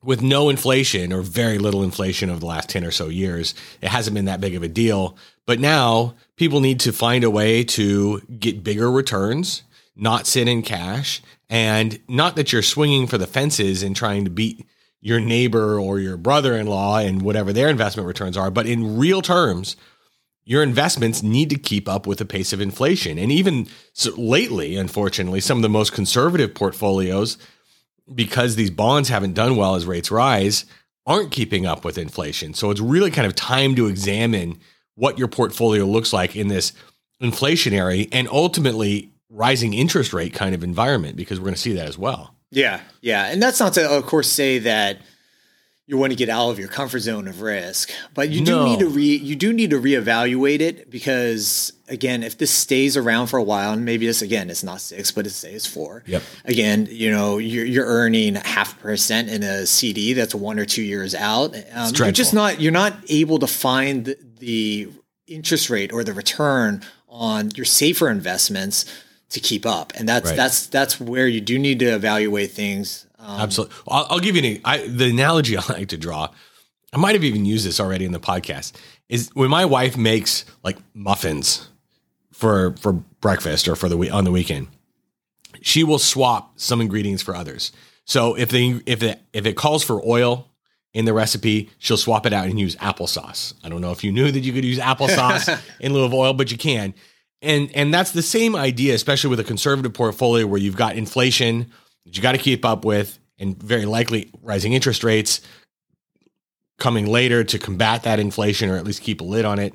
with 0.03 0.21
no 0.21 0.49
inflation 0.49 1.11
or 1.11 1.21
very 1.21 1.57
little 1.57 1.83
inflation 1.83 2.29
over 2.29 2.39
the 2.39 2.45
last 2.45 2.69
10 2.69 2.83
or 2.83 2.91
so 2.91 3.07
years, 3.07 3.55
it 3.81 3.89
hasn't 3.89 4.15
been 4.15 4.25
that 4.25 4.41
big 4.41 4.55
of 4.55 4.63
a 4.63 4.67
deal. 4.67 5.17
But 5.45 5.59
now 5.59 6.15
people 6.35 6.59
need 6.59 6.79
to 6.81 6.91
find 6.91 7.23
a 7.23 7.29
way 7.29 7.63
to 7.63 8.19
get 8.39 8.63
bigger 8.63 8.91
returns, 8.91 9.63
not 9.95 10.27
sit 10.27 10.47
in 10.47 10.61
cash, 10.61 11.21
and 11.49 11.99
not 12.07 12.35
that 12.35 12.51
you're 12.51 12.61
swinging 12.61 13.07
for 13.07 13.17
the 13.17 13.27
fences 13.27 13.81
and 13.81 13.95
trying 13.95 14.25
to 14.25 14.29
beat 14.29 14.65
your 14.99 15.19
neighbor 15.19 15.79
or 15.79 15.99
your 15.99 16.17
brother 16.17 16.57
in 16.57 16.67
law 16.67 16.97
and 16.97 17.21
whatever 17.21 17.53
their 17.53 17.69
investment 17.69 18.07
returns 18.07 18.35
are. 18.35 18.51
But 18.51 18.67
in 18.67 18.97
real 18.97 19.21
terms, 19.21 19.75
your 20.43 20.63
investments 20.63 21.23
need 21.23 21.49
to 21.49 21.57
keep 21.57 21.89
up 21.89 22.07
with 22.07 22.19
the 22.19 22.25
pace 22.25 22.53
of 22.53 22.61
inflation. 22.61 23.17
And 23.17 23.31
even 23.31 23.67
lately, 24.15 24.75
unfortunately, 24.75 25.41
some 25.41 25.57
of 25.57 25.61
the 25.61 25.69
most 25.69 25.93
conservative 25.93 26.53
portfolios 26.53 27.37
because 28.13 28.55
these 28.55 28.69
bonds 28.69 29.09
haven't 29.09 29.33
done 29.33 29.55
well 29.55 29.75
as 29.75 29.85
rates 29.85 30.11
rise, 30.11 30.65
aren't 31.05 31.31
keeping 31.31 31.65
up 31.65 31.85
with 31.85 31.97
inflation. 31.97 32.53
So 32.53 32.71
it's 32.71 32.81
really 32.81 33.11
kind 33.11 33.27
of 33.27 33.35
time 33.35 33.75
to 33.75 33.87
examine 33.87 34.59
what 34.95 35.17
your 35.17 35.27
portfolio 35.27 35.85
looks 35.85 36.11
like 36.11 36.35
in 36.35 36.47
this 36.47 36.73
inflationary 37.21 38.09
and 38.11 38.27
ultimately 38.29 39.11
rising 39.29 39.73
interest 39.73 40.13
rate 40.13 40.33
kind 40.33 40.55
of 40.55 40.63
environment 40.63 41.15
because 41.15 41.39
we're 41.39 41.45
going 41.45 41.55
to 41.55 41.61
see 41.61 41.73
that 41.73 41.87
as 41.87 41.97
well. 41.97 42.33
Yeah, 42.51 42.81
yeah, 43.01 43.25
and 43.25 43.41
that's 43.41 43.59
not 43.59 43.73
to, 43.73 43.89
of 43.89 44.05
course, 44.05 44.29
say 44.29 44.59
that 44.59 44.99
you 45.89 45.97
want 45.97 46.11
to 46.11 46.17
get 46.17 46.27
out 46.27 46.49
of 46.49 46.59
your 46.59 46.67
comfort 46.67 46.99
zone 46.99 47.29
of 47.29 47.41
risk, 47.41 47.89
but 48.13 48.29
you 48.29 48.43
do 48.43 48.51
No. 48.51 48.65
need 48.65 48.79
to 48.79 48.87
re 48.89 49.03
you 49.15 49.35
do 49.37 49.53
need 49.53 49.69
to 49.69 49.79
reevaluate 49.79 50.59
it 50.59 50.91
because 50.91 51.71
again, 51.87 52.23
if 52.23 52.37
this 52.37 52.51
stays 52.51 52.97
around 52.97 53.27
for 53.27 53.37
a 53.37 53.43
while, 53.43 53.71
and 53.71 53.85
maybe 53.85 54.05
this 54.05 54.21
again, 54.21 54.49
it's 54.49 54.63
not 54.63 54.81
six, 54.81 55.11
but 55.11 55.25
it 55.25 55.29
stays 55.29 55.65
four. 55.65 56.03
Yep. 56.05 56.21
Again, 56.43 56.87
you 56.91 57.09
know, 57.09 57.37
you're, 57.37 57.63
you're 57.65 57.85
earning 57.85 58.35
half 58.35 58.77
percent 58.81 59.29
in 59.29 59.43
a 59.43 59.65
CD 59.65 60.11
that's 60.11 60.35
one 60.35 60.59
or 60.59 60.65
two 60.65 60.83
years 60.83 61.15
out. 61.15 61.55
Um, 61.73 61.93
you're 61.95 62.11
just 62.11 62.33
not 62.33 62.59
you're 62.59 62.73
not 62.73 62.93
able 63.07 63.39
to 63.39 63.47
find 63.47 64.05
the, 64.05 64.17
the 64.39 64.89
interest 65.25 65.69
rate 65.69 65.93
or 65.93 66.03
the 66.03 66.13
return 66.13 66.83
on 67.07 67.49
your 67.55 67.65
safer 67.65 68.09
investments 68.09 68.83
to 69.29 69.39
keep 69.39 69.65
up, 69.65 69.93
and 69.95 70.07
that's 70.07 70.27
Right. 70.31 70.35
that's 70.35 70.67
that's 70.67 70.99
where 70.99 71.27
you 71.29 71.39
do 71.39 71.57
need 71.57 71.79
to 71.79 71.85
evaluate 71.85 72.51
things. 72.51 73.05
Um, 73.27 73.41
Absolutely. 73.41 73.75
I'll, 73.89 74.07
I'll 74.09 74.19
give 74.19 74.37
you 74.37 74.55
an, 74.55 74.61
I, 74.63 74.87
the 74.87 75.09
analogy 75.09 75.57
I 75.57 75.61
like 75.69 75.89
to 75.89 75.97
draw. 75.97 76.29
I 76.93 76.97
might 76.97 77.13
have 77.13 77.25
even 77.25 77.45
used 77.45 77.65
this 77.67 77.79
already 77.79 78.05
in 78.05 78.13
the 78.13 78.19
podcast. 78.19 78.71
Is 79.09 79.29
when 79.33 79.49
my 79.49 79.65
wife 79.65 79.97
makes 79.97 80.45
like 80.63 80.77
muffins 80.93 81.69
for 82.31 82.75
for 82.77 82.93
breakfast 82.93 83.67
or 83.67 83.75
for 83.75 83.89
the 83.89 84.09
on 84.09 84.23
the 84.23 84.31
weekend, 84.31 84.67
she 85.61 85.83
will 85.83 85.99
swap 85.99 86.59
some 86.59 86.79
ingredients 86.81 87.21
for 87.21 87.35
others. 87.35 87.73
So 88.05 88.35
if 88.35 88.49
the 88.49 88.81
if 88.85 89.03
it 89.03 89.21
if 89.33 89.45
it 89.45 89.57
calls 89.57 89.83
for 89.83 90.01
oil 90.05 90.49
in 90.93 91.03
the 91.03 91.13
recipe, 91.13 91.69
she'll 91.77 91.97
swap 91.97 92.25
it 92.25 92.31
out 92.31 92.47
and 92.47 92.57
use 92.57 92.77
applesauce. 92.77 93.53
I 93.63 93.69
don't 93.69 93.81
know 93.81 93.91
if 93.91 94.03
you 94.03 94.11
knew 94.13 94.31
that 94.31 94.39
you 94.39 94.53
could 94.53 94.65
use 94.65 94.79
applesauce 94.79 95.61
in 95.81 95.93
lieu 95.93 96.05
of 96.05 96.13
oil, 96.13 96.33
but 96.33 96.51
you 96.51 96.57
can. 96.57 96.93
And 97.41 97.69
and 97.75 97.93
that's 97.93 98.11
the 98.11 98.21
same 98.21 98.55
idea, 98.55 98.93
especially 98.93 99.29
with 99.29 99.41
a 99.41 99.43
conservative 99.43 99.93
portfolio 99.93 100.47
where 100.47 100.59
you've 100.59 100.77
got 100.77 100.95
inflation 100.95 101.71
that 102.07 102.15
you 102.15 102.23
got 102.23 102.31
to 102.31 102.37
keep 102.37 102.65
up 102.65 102.85
with, 102.85 103.19
and 103.37 103.61
very 103.61 103.85
likely 103.85 104.31
rising 104.41 104.73
interest 104.73 105.03
rates 105.03 105.41
coming 106.79 107.05
later 107.05 107.43
to 107.43 107.59
combat 107.59 108.03
that 108.03 108.19
inflation 108.19 108.69
or 108.69 108.77
at 108.77 108.85
least 108.85 109.01
keep 109.01 109.21
a 109.21 109.23
lid 109.23 109.45
on 109.45 109.59
it. 109.59 109.73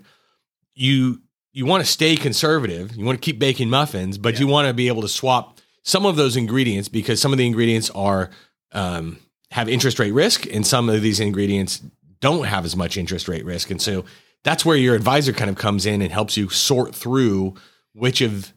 You 0.75 1.21
you 1.53 1.67
want 1.67 1.85
to 1.85 1.91
stay 1.91 2.17
conservative. 2.17 2.97
You 2.97 3.05
want 3.05 3.21
to 3.21 3.25
keep 3.25 3.39
baking 3.39 3.69
muffins, 3.69 4.17
but 4.17 4.41
you 4.41 4.47
want 4.47 4.69
to 4.69 4.75
be 4.75 4.89
able 4.89 5.03
to 5.03 5.09
swap 5.09 5.61
some 5.83 6.07
of 6.07 6.17
those 6.17 6.35
ingredients 6.37 6.89
because 6.89 7.21
some 7.21 7.31
of 7.31 7.39
the 7.39 7.47
ingredients 7.47 7.91
are 7.91 8.31
um, 8.73 9.19
have 9.51 9.69
interest 9.69 9.99
rate 9.99 10.13
risk, 10.13 10.47
and 10.53 10.67
some 10.67 10.89
of 10.89 11.03
these 11.03 11.21
ingredients 11.21 11.83
don't 12.21 12.45
have 12.45 12.65
as 12.65 12.75
much 12.75 12.97
interest 12.97 13.29
rate 13.29 13.45
risk. 13.45 13.71
And 13.71 13.83
so 13.83 14.07
that's 14.45 14.65
where 14.65 14.77
your 14.77 14.95
advisor 14.95 15.33
kind 15.33 15.51
of 15.51 15.57
comes 15.57 15.85
in 15.85 16.01
and 16.01 16.11
helps 16.11 16.37
you 16.37 16.49
sort 16.49 16.95
through 16.95 17.55
which 17.93 18.23
of 18.23 18.53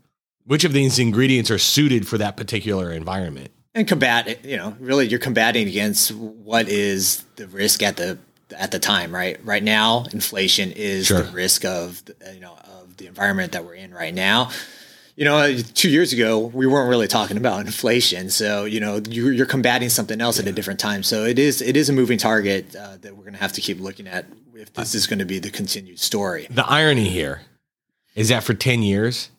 which 0.45 0.63
of 0.63 0.73
these 0.73 0.99
ingredients 0.99 1.51
are 1.51 1.57
suited 1.57 2.07
for 2.07 2.17
that 2.19 2.37
particular 2.37 2.91
environment. 2.91 3.51
And 3.75 3.87
combat 3.87 4.43
you 4.45 4.57
know 4.57 4.75
really 4.79 5.07
you're 5.07 5.19
combating 5.19 5.67
against 5.67 6.11
what 6.13 6.67
is 6.69 7.23
the 7.35 7.45
risk 7.47 7.83
at 7.83 7.97
the 7.97 8.17
at 8.57 8.71
the 8.71 8.79
time 8.79 9.13
right? 9.13 9.37
Right 9.43 9.63
now 9.63 10.05
inflation 10.13 10.71
is 10.71 11.07
Sure. 11.07 11.21
the 11.23 11.31
risk 11.31 11.65
of 11.65 12.01
you 12.33 12.39
know 12.39 12.55
of 12.81 12.97
the 12.97 13.07
environment 13.07 13.51
that 13.51 13.65
we're 13.65 13.75
in 13.75 13.93
right 13.93 14.13
now. 14.13 14.49
You 15.15 15.25
know 15.25 15.57
two 15.57 15.89
years 15.89 16.13
ago 16.13 16.39
we 16.39 16.67
weren't 16.67 16.89
really 16.89 17.07
talking 17.07 17.37
about 17.37 17.65
inflation. 17.65 18.29
So 18.29 18.65
you 18.65 18.79
know 18.79 19.01
you're, 19.09 19.31
you're 19.31 19.45
combating 19.45 19.89
something 19.89 20.21
else 20.21 20.39
at 20.39 20.47
a 20.47 20.51
different 20.51 20.79
time. 20.79 21.03
So 21.03 21.25
it 21.25 21.37
is 21.39 21.61
it 21.61 21.75
is 21.75 21.89
a 21.89 21.93
moving 21.93 22.17
target 22.17 22.75
uh, 22.75 22.97
that 23.01 23.15
we're 23.15 23.23
going 23.23 23.33
to 23.33 23.39
have 23.39 23.53
to 23.53 23.61
keep 23.61 23.79
looking 23.79 24.07
at 24.07 24.25
if 24.53 24.73
this 24.73 24.95
is 24.95 25.05
going 25.07 25.19
to 25.19 25.25
be 25.25 25.39
the 25.39 25.49
continued 25.51 25.99
story. 25.99 26.47
The 26.49 26.65
irony 26.65 27.09
here 27.09 27.41
is 28.13 28.29
that 28.29 28.43
for 28.43 28.53
10 28.53 28.83
years, 28.83 29.29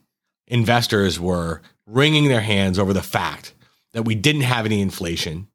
investors 0.46 1.18
were 1.18 1.62
wringing 1.86 2.28
their 2.28 2.42
hands 2.42 2.78
over 2.78 2.92
the 2.92 3.02
fact 3.02 3.52
that 3.96 4.02
we 4.02 4.14
didn't 4.14 4.42
have 4.42 4.66
any 4.66 4.82
inflation, 4.82 5.48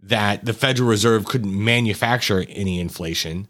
that 0.00 0.44
the 0.44 0.52
Federal 0.52 0.88
Reserve 0.88 1.24
couldn't 1.24 1.52
manufacture 1.52 2.44
any 2.48 2.78
inflation, 2.78 3.48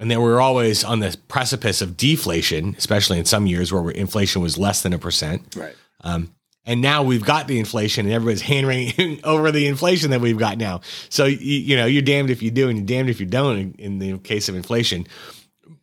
and 0.00 0.10
that 0.10 0.18
we 0.18 0.24
were 0.24 0.40
always 0.40 0.82
on 0.82 0.98
the 0.98 1.16
precipice 1.28 1.80
of 1.80 1.96
deflation, 1.96 2.74
especially 2.76 3.20
in 3.20 3.24
some 3.24 3.46
years 3.46 3.72
where 3.72 3.88
inflation 3.92 4.42
was 4.42 4.58
less 4.58 4.82
than 4.82 4.92
a 4.92 4.98
percent. 4.98 5.54
right 5.54 5.76
Um, 6.02 6.34
and 6.64 6.80
now 6.80 7.04
we've 7.04 7.24
got 7.24 7.46
the 7.46 7.60
inflation, 7.60 8.06
and 8.06 8.12
everybody's 8.12 8.42
hand 8.52 8.66
wringing 8.66 9.20
over 9.24 9.52
the 9.52 9.68
inflation 9.68 10.10
that 10.10 10.20
we've 10.20 10.36
got 10.36 10.58
now. 10.58 10.80
So 11.08 11.26
you, 11.26 11.36
you 11.38 11.76
know, 11.76 11.86
you're 11.86 12.02
damned 12.02 12.30
if 12.30 12.42
you 12.42 12.50
do, 12.50 12.68
and 12.68 12.78
you're 12.78 12.86
damned 12.86 13.10
if 13.10 13.20
you 13.20 13.26
don't. 13.26 13.58
In, 13.58 13.74
in 13.78 13.98
the 14.00 14.18
case 14.18 14.48
of 14.48 14.56
inflation, 14.56 15.06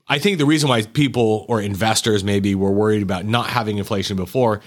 I 0.06 0.20
think 0.20 0.38
the 0.38 0.46
reason 0.46 0.68
why 0.68 0.82
people 0.82 1.46
or 1.48 1.62
investors 1.62 2.26
maybe 2.26 2.56
were 2.56 2.74
worried 2.74 3.04
about 3.04 3.24
not 3.24 3.48
having 3.48 3.78
inflation 3.78 4.18
before 4.18 4.60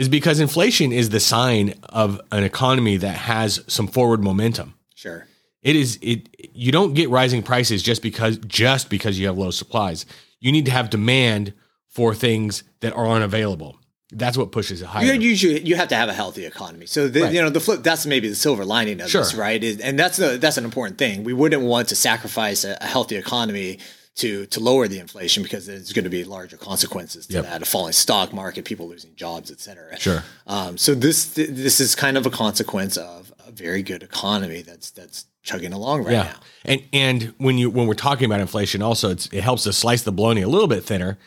is 0.00 0.08
because 0.08 0.40
inflation 0.40 0.92
is 0.92 1.10
the 1.10 1.20
sign 1.20 1.74
of 1.90 2.20
an 2.32 2.42
economy 2.42 2.96
that 2.96 3.16
has 3.16 3.62
some 3.66 3.86
forward 3.86 4.22
momentum. 4.24 4.74
sure 4.94 5.26
It 5.62 5.76
is 5.76 5.98
it 6.00 6.18
you 6.54 6.72
don't 6.72 6.94
get 6.94 7.10
rising 7.10 7.42
prices 7.42 7.82
just 7.82 8.00
because 8.02 8.38
just 8.38 8.88
because 8.88 9.18
you 9.18 9.26
have 9.28 9.36
low 9.38 9.50
supplies. 9.50 10.06
You 10.40 10.50
need 10.52 10.64
to 10.64 10.70
have 10.78 10.88
demand 10.88 11.52
for 11.86 12.14
things 12.14 12.62
that 12.80 12.92
are 12.94 13.06
unavailable. 13.06 13.76
That's 14.12 14.36
what 14.38 14.50
pushes 14.52 14.80
it 14.82 14.86
higher. 14.86 15.04
You 15.04 15.20
usually 15.32 15.60
you 15.68 15.76
have 15.76 15.88
to 15.88 15.96
have 15.96 16.08
a 16.08 16.14
healthy 16.22 16.44
economy. 16.46 16.86
So 16.86 17.06
the, 17.06 17.20
Right. 17.22 17.34
you 17.34 17.42
know 17.42 17.50
the 17.50 17.60
flip 17.60 17.82
that's 17.82 18.06
maybe 18.06 18.28
the 18.28 18.34
silver 18.46 18.64
lining 18.64 19.00
of 19.02 19.10
Sure. 19.10 19.20
this, 19.20 19.34
right? 19.34 19.62
And 19.86 19.98
that's 19.98 20.16
the, 20.16 20.38
that's 20.38 20.56
an 20.56 20.64
important 20.64 20.96
thing. 20.98 21.24
We 21.24 21.34
wouldn't 21.34 21.62
want 21.62 21.88
to 21.90 21.94
sacrifice 21.94 22.64
a, 22.64 22.72
a 22.80 22.86
healthy 22.86 23.16
economy 23.16 23.78
to 24.20 24.46
to 24.46 24.60
lower 24.60 24.88
the 24.88 24.98
inflation 24.98 25.42
because 25.42 25.66
there's 25.66 25.92
going 25.92 26.04
to 26.04 26.10
be 26.10 26.24
larger 26.24 26.56
consequences 26.56 27.26
to 27.26 27.34
Yep. 27.34 27.44
that: 27.44 27.62
a 27.62 27.64
falling 27.64 27.92
stock 27.92 28.32
market, 28.32 28.64
people 28.64 28.88
losing 28.88 29.14
jobs, 29.16 29.50
et 29.50 29.60
cetera. 29.60 29.98
Sure. 29.98 30.22
Um, 30.46 30.78
so 30.78 30.94
this 30.94 31.26
this 31.34 31.80
is 31.80 31.94
kind 31.94 32.16
of 32.16 32.26
a 32.26 32.30
consequence 32.30 32.96
of 32.96 33.32
a 33.46 33.50
very 33.50 33.82
good 33.82 34.02
economy 34.02 34.62
that's 34.62 34.90
that's 34.90 35.26
chugging 35.42 35.72
along 35.72 36.04
right 36.04 36.12
yeah. 36.12 36.22
now. 36.22 36.40
And 36.64 36.82
and 36.92 37.34
when 37.38 37.58
you 37.58 37.70
when 37.70 37.86
we're 37.86 37.94
talking 37.94 38.26
about 38.26 38.40
inflation, 38.40 38.82
also 38.82 39.10
it's, 39.10 39.26
it 39.32 39.42
helps 39.42 39.62
to 39.64 39.72
slice 39.72 40.02
the 40.02 40.12
bologna 40.12 40.42
a 40.42 40.48
little 40.48 40.68
bit 40.68 40.84
thinner 40.84 41.18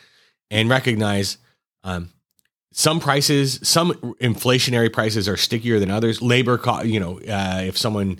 and 0.50 0.68
recognize 0.68 1.38
um, 1.82 2.10
some 2.72 3.00
prices, 3.00 3.60
some 3.62 3.92
inflationary 4.20 4.92
prices 4.92 5.28
are 5.28 5.36
stickier 5.36 5.78
than 5.78 5.90
others. 5.90 6.20
Labor, 6.20 6.58
co- 6.58 6.82
you 6.82 6.98
know, 7.00 7.18
uh, 7.20 7.62
if 7.62 7.76
someone 7.78 8.18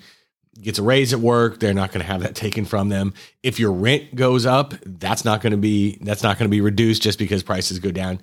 gets 0.60 0.78
a 0.78 0.82
raise 0.82 1.12
at 1.12 1.20
work, 1.20 1.60
they're 1.60 1.74
not 1.74 1.90
going 1.92 2.00
to 2.00 2.06
have 2.10 2.22
that 2.22 2.34
taken 2.34 2.64
from 2.64 2.88
them. 2.88 3.12
If 3.42 3.58
your 3.58 3.72
rent 3.72 4.14
goes 4.14 4.46
up, 4.46 4.74
that's 4.84 5.24
not 5.24 5.40
going 5.42 5.50
to 5.52 5.56
be 5.56 5.98
that's 6.00 6.22
not 6.22 6.38
going 6.38 6.48
to 6.48 6.50
be 6.50 6.60
reduced 6.60 7.02
just 7.02 7.18
because 7.18 7.42
prices 7.42 7.78
go 7.78 7.90
down. 7.90 8.20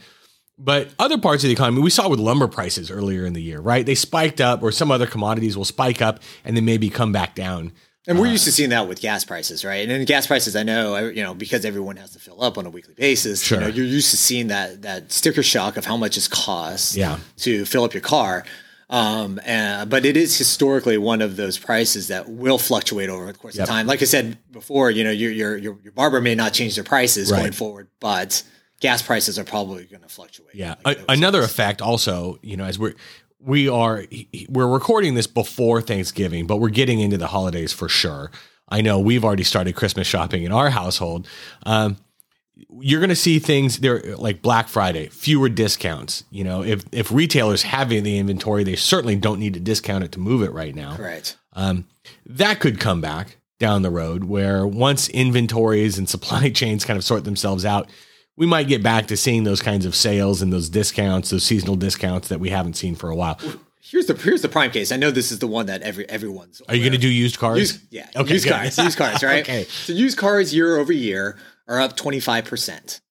But 0.57 0.89
other 0.99 1.17
parts 1.17 1.43
of 1.43 1.47
the 1.47 1.53
economy, 1.53 1.81
we 1.81 1.89
saw 1.89 2.07
with 2.07 2.19
lumber 2.19 2.47
prices 2.47 2.91
earlier 2.91 3.25
in 3.25 3.33
the 3.33 3.41
year, 3.41 3.59
right? 3.59 3.83
They 3.85 3.95
spiked 3.95 4.39
up, 4.39 4.61
or 4.61 4.71
some 4.71 4.91
other 4.91 5.07
commodities 5.07 5.57
will 5.57 5.65
spike 5.65 6.01
up 6.01 6.19
and 6.45 6.55
then 6.55 6.65
maybe 6.65 6.89
come 6.89 7.11
back 7.11 7.33
down. 7.33 7.71
And 8.07 8.19
we're 8.19 8.27
uh, 8.27 8.31
used 8.31 8.45
to 8.45 8.51
seeing 8.51 8.69
that 8.71 8.87
with 8.87 8.99
gas 8.99 9.23
prices, 9.23 9.63
right? 9.63 9.81
And 9.87 9.91
in 9.91 10.05
gas 10.05 10.27
prices, 10.27 10.55
I 10.55 10.63
know, 10.63 10.97
you 11.07 11.23
know, 11.23 11.33
because 11.33 11.65
everyone 11.65 11.97
has 11.97 12.11
to 12.11 12.19
fill 12.19 12.43
up 12.43 12.57
on 12.57 12.65
a 12.65 12.69
weekly 12.69 12.93
basis. 12.95 13.41
Sure. 13.43 13.59
You 13.59 13.67
know, 13.67 13.69
you're 13.71 13.85
used 13.85 14.11
to 14.11 14.17
seeing 14.17 14.47
that 14.47 14.81
that 14.83 15.11
sticker 15.11 15.43
shock 15.43 15.77
of 15.77 15.85
how 15.85 15.97
much 15.97 16.17
it 16.17 16.27
costs 16.29 16.95
Yeah. 16.95 17.17
to 17.37 17.65
fill 17.65 17.83
up 17.83 17.93
your 17.93 18.01
car. 18.01 18.43
Um, 18.91 19.39
but 19.87 20.05
it 20.05 20.17
is 20.17 20.37
historically 20.37 20.97
one 20.97 21.21
of 21.21 21.37
those 21.37 21.57
prices 21.57 22.09
that 22.09 22.29
will 22.29 22.57
fluctuate 22.57 23.09
over 23.09 23.25
the 23.25 23.33
course 23.33 23.55
Yep. 23.55 23.63
of 23.63 23.69
time. 23.69 23.87
Like 23.87 24.01
I 24.01 24.05
said 24.05 24.37
before, 24.51 24.91
you 24.91 25.03
know, 25.03 25.11
your 25.11 25.31
your 25.31 25.57
your, 25.57 25.77
your 25.81 25.93
barber 25.93 26.19
may 26.21 26.35
not 26.35 26.53
change 26.53 26.75
their 26.75 26.83
prices 26.83 27.31
Right. 27.31 27.39
going 27.39 27.51
forward, 27.53 27.87
but 28.01 28.43
gas 28.81 29.01
prices 29.01 29.39
are 29.39 29.43
probably 29.45 29.85
going 29.85 30.01
to 30.03 30.09
fluctuate. 30.09 30.55
Yeah. 30.55 30.75
like 30.83 30.99
A- 30.99 31.05
another 31.13 31.41
effect 31.41 31.81
also, 31.81 32.37
you 32.41 32.57
know, 32.57 32.65
as 32.65 32.77
we're 32.77 32.95
we 33.39 33.69
are 33.69 34.03
we're 34.49 34.67
recording 34.67 35.15
this 35.15 35.25
before 35.27 35.81
Thanksgiving, 35.81 36.45
but 36.45 36.57
we're 36.57 36.69
getting 36.69 36.99
into 36.99 37.17
the 37.17 37.27
holidays 37.27 37.71
for 37.73 37.87
sure. 37.89 38.29
I 38.67 38.81
know 38.81 38.99
we've 38.99 39.23
already 39.25 39.43
started 39.43 39.73
Christmas 39.75 40.05
shopping 40.07 40.43
in 40.43 40.51
our 40.51 40.69
household. 40.69 41.27
Um, 41.65 41.97
you're 42.79 42.99
going 42.99 43.09
to 43.09 43.15
see 43.15 43.39
things 43.39 43.79
there 43.79 44.01
like 44.17 44.41
Black 44.41 44.67
Friday, 44.67 45.07
fewer 45.09 45.49
discounts. 45.49 46.23
You 46.31 46.43
know, 46.43 46.63
if 46.63 46.83
if 46.91 47.11
retailers 47.11 47.63
have 47.63 47.89
the 47.89 48.17
inventory, 48.17 48.63
they 48.63 48.75
certainly 48.75 49.15
don't 49.15 49.39
need 49.39 49.53
to 49.53 49.59
discount 49.59 50.03
it 50.03 50.11
to 50.13 50.19
move 50.19 50.41
it 50.43 50.51
right 50.51 50.75
now. 50.75 50.97
Right. 50.97 51.35
Um, 51.53 51.85
that 52.25 52.59
could 52.59 52.79
come 52.79 53.01
back 53.01 53.37
down 53.59 53.81
the 53.81 53.91
road 53.91 54.23
where 54.23 54.65
once 54.65 55.09
inventories 55.09 55.97
and 55.97 56.09
supply 56.09 56.49
chains 56.53 56.85
kind 56.85 56.97
of 56.97 57.03
sort 57.03 57.23
themselves 57.23 57.65
out, 57.65 57.89
we 58.35 58.45
might 58.45 58.67
get 58.67 58.81
back 58.81 59.07
to 59.07 59.17
seeing 59.17 59.43
those 59.43 59.61
kinds 59.61 59.85
of 59.85 59.95
sales 59.95 60.41
and 60.41 60.51
those 60.51 60.69
discounts, 60.69 61.29
those 61.29 61.43
seasonal 61.43 61.75
discounts 61.75 62.27
that 62.29 62.39
we 62.39 62.49
haven't 62.49 62.73
seen 62.73 62.95
for 62.95 63.09
a 63.09 63.15
while. 63.15 63.39
Here's 63.83 64.05
the 64.05 64.13
here's 64.13 64.41
the 64.41 64.47
prime 64.49 64.71
case. 64.71 64.91
I 64.91 64.95
know 64.95 65.11
this 65.11 65.31
is 65.31 65.39
the 65.39 65.47
one 65.47 65.65
that 65.65 65.81
every 65.81 66.07
everyone's. 66.07 66.61
Are 66.69 66.75
you 66.75 66.81
going 66.81 66.93
to 66.93 66.97
do 66.97 67.09
used 67.09 67.37
cars? 67.37 67.59
Used, 67.59 67.79
yeah, 67.89 68.07
Okay, 68.15 68.33
used 68.33 68.45
good. 68.45 68.53
cars, 68.53 68.77
used 68.77 68.97
cars, 68.97 69.21
right? 69.23 69.43
Okay. 69.43 69.63
So 69.65 69.91
used 69.91 70.17
cars 70.17 70.53
year 70.53 70.77
over 70.77 70.93
year 70.93 71.37
are 71.67 71.79
up 71.79 71.95
twenty 71.95 72.19
five 72.19 72.45
percent. 72.45 73.01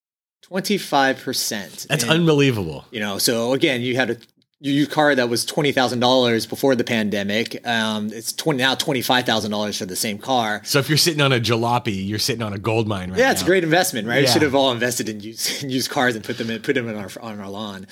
Twenty 0.42 0.78
five 0.78 1.20
percent. 1.20 1.86
That's 1.88 2.04
unbelievable. 2.04 2.84
You 2.90 3.00
know, 3.00 3.18
so 3.18 3.52
again, 3.52 3.82
you 3.82 3.96
had 3.96 4.10
a 4.10 4.16
your 4.62 4.86
car 4.86 5.14
that 5.14 5.28
was 5.28 5.44
twenty 5.44 5.72
thousand 5.72 6.00
dollars 6.00 6.44
before 6.46 6.74
the 6.74 6.84
pandemic. 6.84 7.66
Um, 7.66 8.12
it's 8.12 8.32
twenty 8.32 8.58
now 8.58 8.74
twenty 8.74 9.00
five 9.00 9.24
thousand 9.24 9.50
dollars 9.50 9.78
for 9.78 9.86
the 9.86 9.96
same 9.96 10.18
car. 10.18 10.60
So 10.64 10.78
if 10.78 10.88
you're 10.88 10.98
sitting 10.98 11.22
on 11.22 11.32
a 11.32 11.40
jalopy, 11.40 12.06
you're 12.06 12.18
sitting 12.18 12.42
on 12.42 12.52
a 12.52 12.58
gold 12.58 12.86
mine 12.86 13.10
right 13.10 13.18
Yeah, 13.18 13.32
it's 13.32 13.42
a 13.42 13.46
great 13.46 13.64
investment, 13.64 14.06
right? 14.06 14.20
We 14.22 14.26
should 14.26 14.42
have 14.42 14.54
all 14.54 14.70
invested 14.72 15.08
in 15.08 15.20
used, 15.20 15.62
in 15.62 15.70
used 15.70 15.90
cars 15.90 16.14
and 16.14 16.24
put 16.24 16.36
them 16.36 16.50
in 16.50 16.60
put 16.62 16.74
them 16.74 16.88
in 16.88 16.96
our 16.96 17.08
on 17.20 17.40
our 17.40 17.48
lawn. 17.48 17.86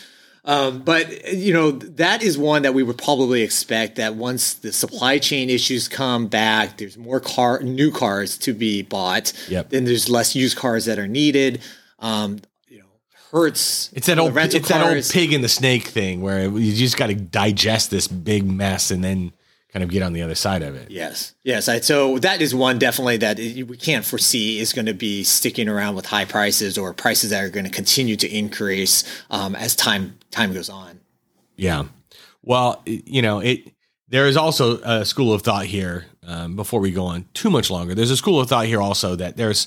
Um, 0.48 0.78
but 0.78 1.34
you 1.34 1.52
know 1.52 1.72
that 1.72 2.22
is 2.22 2.38
one 2.38 2.62
that 2.62 2.72
we 2.72 2.82
would 2.82 2.96
probably 2.96 3.42
expect 3.42 3.96
that 3.96 4.14
once 4.14 4.54
the 4.54 4.72
supply 4.72 5.18
chain 5.18 5.50
issues 5.50 5.88
come 5.88 6.26
back, 6.26 6.78
there's 6.78 6.96
more 6.96 7.20
car 7.20 7.60
new 7.60 7.92
cars 7.92 8.38
to 8.38 8.54
be 8.54 8.80
bought. 8.80 9.34
Yep. 9.50 9.68
Then 9.68 9.84
there's 9.84 10.08
less 10.08 10.34
used 10.34 10.56
cars 10.56 10.86
that 10.86 10.98
are 10.98 11.06
needed. 11.06 11.60
Um, 11.98 12.38
you 12.66 12.78
know, 12.78 12.86
hurts. 13.30 13.90
It's 13.92 14.06
that 14.06 14.18
old 14.18 14.34
it's 14.38 14.68
that 14.68 14.80
old 14.80 15.04
pig 15.10 15.34
and 15.34 15.44
the 15.44 15.50
snake 15.50 15.86
thing 15.86 16.22
where 16.22 16.48
you 16.48 16.74
just 16.74 16.96
got 16.96 17.08
to 17.08 17.14
digest 17.14 17.90
this 17.90 18.08
big 18.08 18.46
mess 18.46 18.90
and 18.90 19.04
then 19.04 19.32
kind 19.72 19.82
of 19.82 19.90
get 19.90 20.02
on 20.02 20.12
the 20.12 20.22
other 20.22 20.34
side 20.34 20.62
of 20.62 20.74
it. 20.74 20.90
Yes, 20.90 21.34
yes. 21.42 21.68
I, 21.68 21.80
so 21.80 22.18
that 22.18 22.40
is 22.40 22.54
one 22.54 22.78
definitely 22.78 23.18
that 23.18 23.38
we 23.38 23.76
can't 23.76 24.04
foresee 24.04 24.58
is 24.58 24.72
going 24.72 24.86
to 24.86 24.94
be 24.94 25.22
sticking 25.24 25.68
around 25.68 25.94
with 25.94 26.06
high 26.06 26.24
prices 26.24 26.78
or 26.78 26.94
prices 26.94 27.30
that 27.30 27.44
are 27.44 27.50
going 27.50 27.66
to 27.66 27.70
continue 27.70 28.16
to 28.16 28.28
increase 28.28 29.04
um, 29.30 29.54
as 29.54 29.76
time 29.76 30.18
time 30.30 30.52
goes 30.52 30.70
on. 30.70 31.00
Yeah. 31.56 31.84
Well, 32.42 32.82
you 32.86 33.20
know, 33.20 33.40
it 33.40 33.72
there 34.08 34.26
is 34.26 34.36
also 34.36 34.78
a 34.78 35.04
school 35.04 35.32
of 35.32 35.42
thought 35.42 35.66
here. 35.66 36.06
Um, 36.26 36.56
before 36.56 36.80
we 36.80 36.90
go 36.90 37.06
on 37.06 37.24
too 37.32 37.48
much 37.48 37.70
longer, 37.70 37.94
there's 37.94 38.10
a 38.10 38.16
school 38.16 38.38
of 38.38 38.48
thought 38.48 38.66
here 38.66 38.82
also 38.82 39.16
that 39.16 39.36
there's 39.36 39.66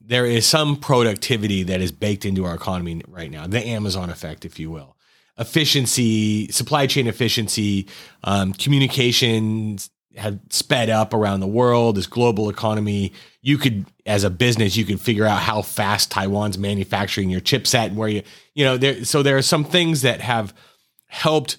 there 0.00 0.24
is 0.24 0.46
some 0.46 0.76
productivity 0.76 1.62
that 1.64 1.82
is 1.82 1.92
baked 1.92 2.24
into 2.24 2.46
our 2.46 2.54
economy 2.54 3.02
right 3.06 3.30
now, 3.30 3.46
the 3.46 3.64
Amazon 3.66 4.08
effect, 4.08 4.46
if 4.46 4.58
you 4.58 4.70
will, 4.70 4.96
efficiency, 5.38 6.48
supply 6.48 6.86
chain 6.86 7.06
efficiency, 7.06 7.86
um, 8.24 8.52
communications 8.52 9.90
have 10.16 10.38
sped 10.50 10.90
up 10.90 11.14
around 11.14 11.40
the 11.40 11.46
world. 11.46 11.96
This 11.96 12.06
global 12.06 12.50
economy, 12.50 13.12
you 13.40 13.56
could, 13.56 13.86
as 14.04 14.24
a 14.24 14.30
business, 14.30 14.76
you 14.76 14.84
could 14.84 15.00
figure 15.00 15.24
out 15.24 15.40
how 15.40 15.62
fast 15.62 16.10
Taiwan's 16.10 16.58
manufacturing 16.58 17.30
your 17.30 17.40
chipset 17.40 17.86
and 17.86 17.96
where 17.96 18.08
you, 18.08 18.22
you 18.54 18.64
know, 18.64 18.76
there. 18.76 19.04
So 19.04 19.22
there 19.22 19.36
are 19.36 19.42
some 19.42 19.64
things 19.64 20.02
that 20.02 20.20
have 20.20 20.52
helped 21.06 21.56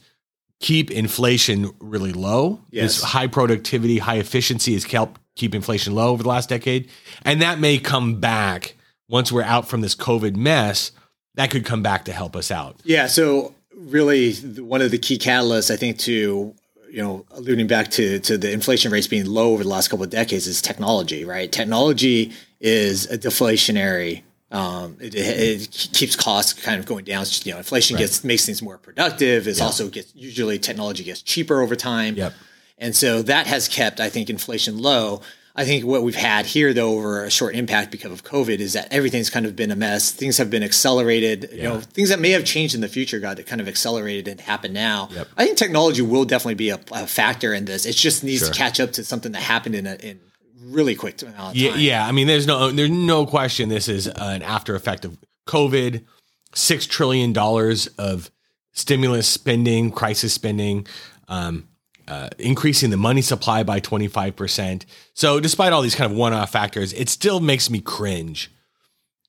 keep 0.60 0.92
inflation 0.92 1.72
really 1.80 2.12
low. 2.12 2.62
Yes. 2.70 2.96
This 2.96 3.04
high 3.04 3.28
productivity, 3.28 3.98
high 3.98 4.18
efficiency 4.18 4.74
has 4.74 4.84
helped 4.84 5.22
keep 5.36 5.56
inflation 5.56 5.96
low 5.96 6.10
over 6.10 6.24
the 6.24 6.30
last 6.30 6.50
decade. 6.50 6.90
And 7.24 7.42
that 7.42 7.60
may 7.60 7.78
come 7.78 8.20
back 8.20 8.76
once 9.08 9.32
we're 9.32 9.42
out 9.42 9.70
from 9.70 9.80
this 9.82 9.96
COVID 9.96 10.36
mess. 10.36 10.92
That 11.36 11.50
could 11.50 11.64
come 11.64 11.82
back 11.82 12.06
to 12.06 12.12
help 12.12 12.36
us 12.36 12.52
out. 12.52 12.82
Yeah. 12.84 13.08
So 13.08 13.56
really, 13.80 14.34
one 14.34 14.82
of 14.82 14.92
the 14.92 14.98
key 14.98 15.18
catalysts, 15.18 15.72
I 15.72 15.78
think, 15.78 15.98
to 16.00 16.54
you 16.92 17.04
know, 17.04 17.26
alluding 17.32 17.68
back 17.68 17.92
to 17.92 18.20
to 18.20 18.38
the 18.38 18.52
inflation 18.52 18.92
rates 18.92 19.08
being 19.08 19.26
low 19.26 19.54
over 19.54 19.64
the 19.64 19.70
last 19.70 19.90
couple 19.90 20.04
of 20.04 20.10
decades 20.10 20.48
is 20.48 20.62
technology. 20.62 21.24
Right. 21.26 21.52
Technology 21.52 22.34
is 22.60 23.06
a 23.12 23.18
deflationary. 23.18 24.24
Um, 24.52 24.98
it, 25.00 25.14
it 25.16 25.90
keeps 25.94 26.16
costs 26.16 26.54
kind 26.54 26.80
of 26.80 26.88
going 26.88 27.06
down. 27.06 27.26
You 27.44 27.54
know, 27.54 27.58
inflation 27.60 27.98
gets 27.98 28.24
makes 28.24 28.46
things 28.46 28.62
more 28.62 28.78
productive. 28.78 29.48
It's 29.48 29.62
also 29.62 29.90
gets 29.90 30.14
usually 30.16 30.58
technology 30.58 31.04
gets 31.04 31.22
cheaper 31.22 31.62
over 31.62 31.76
time. 31.76 32.16
Yep. 32.16 32.34
And 32.80 32.96
so 32.96 33.22
that 33.24 33.46
has 33.46 33.68
kept, 33.68 34.00
I 34.00 34.10
think, 34.10 34.30
inflation 34.30 34.80
low. 34.80 35.22
I 35.56 35.66
think 35.66 35.84
what 35.86 36.04
we've 36.04 36.16
had 36.16 36.46
here, 36.46 36.74
though, 36.74 36.94
over 36.94 37.26
a 37.26 37.30
short 37.32 37.56
impact 37.56 37.92
because 37.92 38.12
of 38.12 38.24
COVID, 38.24 38.60
is 38.60 38.74
that 38.74 38.88
everything's 38.92 39.30
kind 39.30 39.46
of 39.46 39.56
been 39.56 39.72
a 39.72 39.76
mess. 39.76 40.12
Things 40.12 40.38
have 40.38 40.50
been 40.50 40.64
accelerated. 40.64 41.50
You 41.52 41.64
know, 41.64 41.80
things 41.82 42.10
that 42.10 42.20
may 42.20 42.30
have 42.32 42.46
changed 42.46 42.76
in 42.76 42.82
the 42.82 42.88
future 42.88 43.20
got 43.20 43.44
kind 43.46 43.60
of 43.60 43.68
accelerated 43.68 44.28
and 44.28 44.40
happen 44.40 44.72
now. 44.74 45.10
Yep. 45.12 45.28
I 45.38 45.46
think 45.46 45.58
technology 45.58 46.02
will 46.02 46.24
definitely 46.26 46.56
be 46.56 46.70
a, 46.70 46.80
a 46.94 47.06
factor 47.08 47.54
in 47.54 47.66
this. 47.66 47.86
It 47.86 47.96
just 47.96 48.24
needs 48.24 48.40
Sure. 48.40 48.50
to 48.50 48.54
catch 48.58 48.80
up 48.80 48.92
to 48.94 49.04
something 49.04 49.32
that 49.34 49.42
happened 49.42 49.76
in 49.76 49.88
a 49.88 49.96
in 49.96 50.20
really 50.62 50.94
quick 50.96 51.22
amount 51.24 51.56
Yeah, 51.56 51.72
time. 51.72 51.80
yeah. 51.80 52.08
I 52.08 52.12
mean, 52.12 52.28
there's 52.28 52.46
no 52.48 52.70
there's 52.72 52.90
no 52.92 53.26
question 53.26 53.70
this 53.70 53.88
is 53.90 54.08
an 54.08 54.42
after 54.44 54.76
effect 54.76 55.04
of 55.04 55.18
COVID. 55.48 56.06
Six 56.54 56.86
trillion 56.88 57.34
dollars 57.34 57.88
of 57.98 58.30
stimulus 58.74 59.28
spending, 59.28 59.92
crisis 59.92 60.32
spending, 60.34 60.88
um, 61.28 61.68
uh, 62.10 62.30
increasing 62.40 62.90
the 62.90 62.98
money 62.98 63.22
supply 63.22 63.64
by 63.64 63.80
25 63.80 64.36
percent. 64.36 64.86
So, 65.14 65.40
despite 65.40 65.72
all 65.72 65.82
these 65.82 65.96
kind 65.96 66.12
of 66.12 66.18
one-off 66.18 66.52
factors, 66.52 66.92
it 66.94 67.10
still 67.10 67.40
makes 67.40 67.70
me 67.70 67.80
cringe 67.80 68.52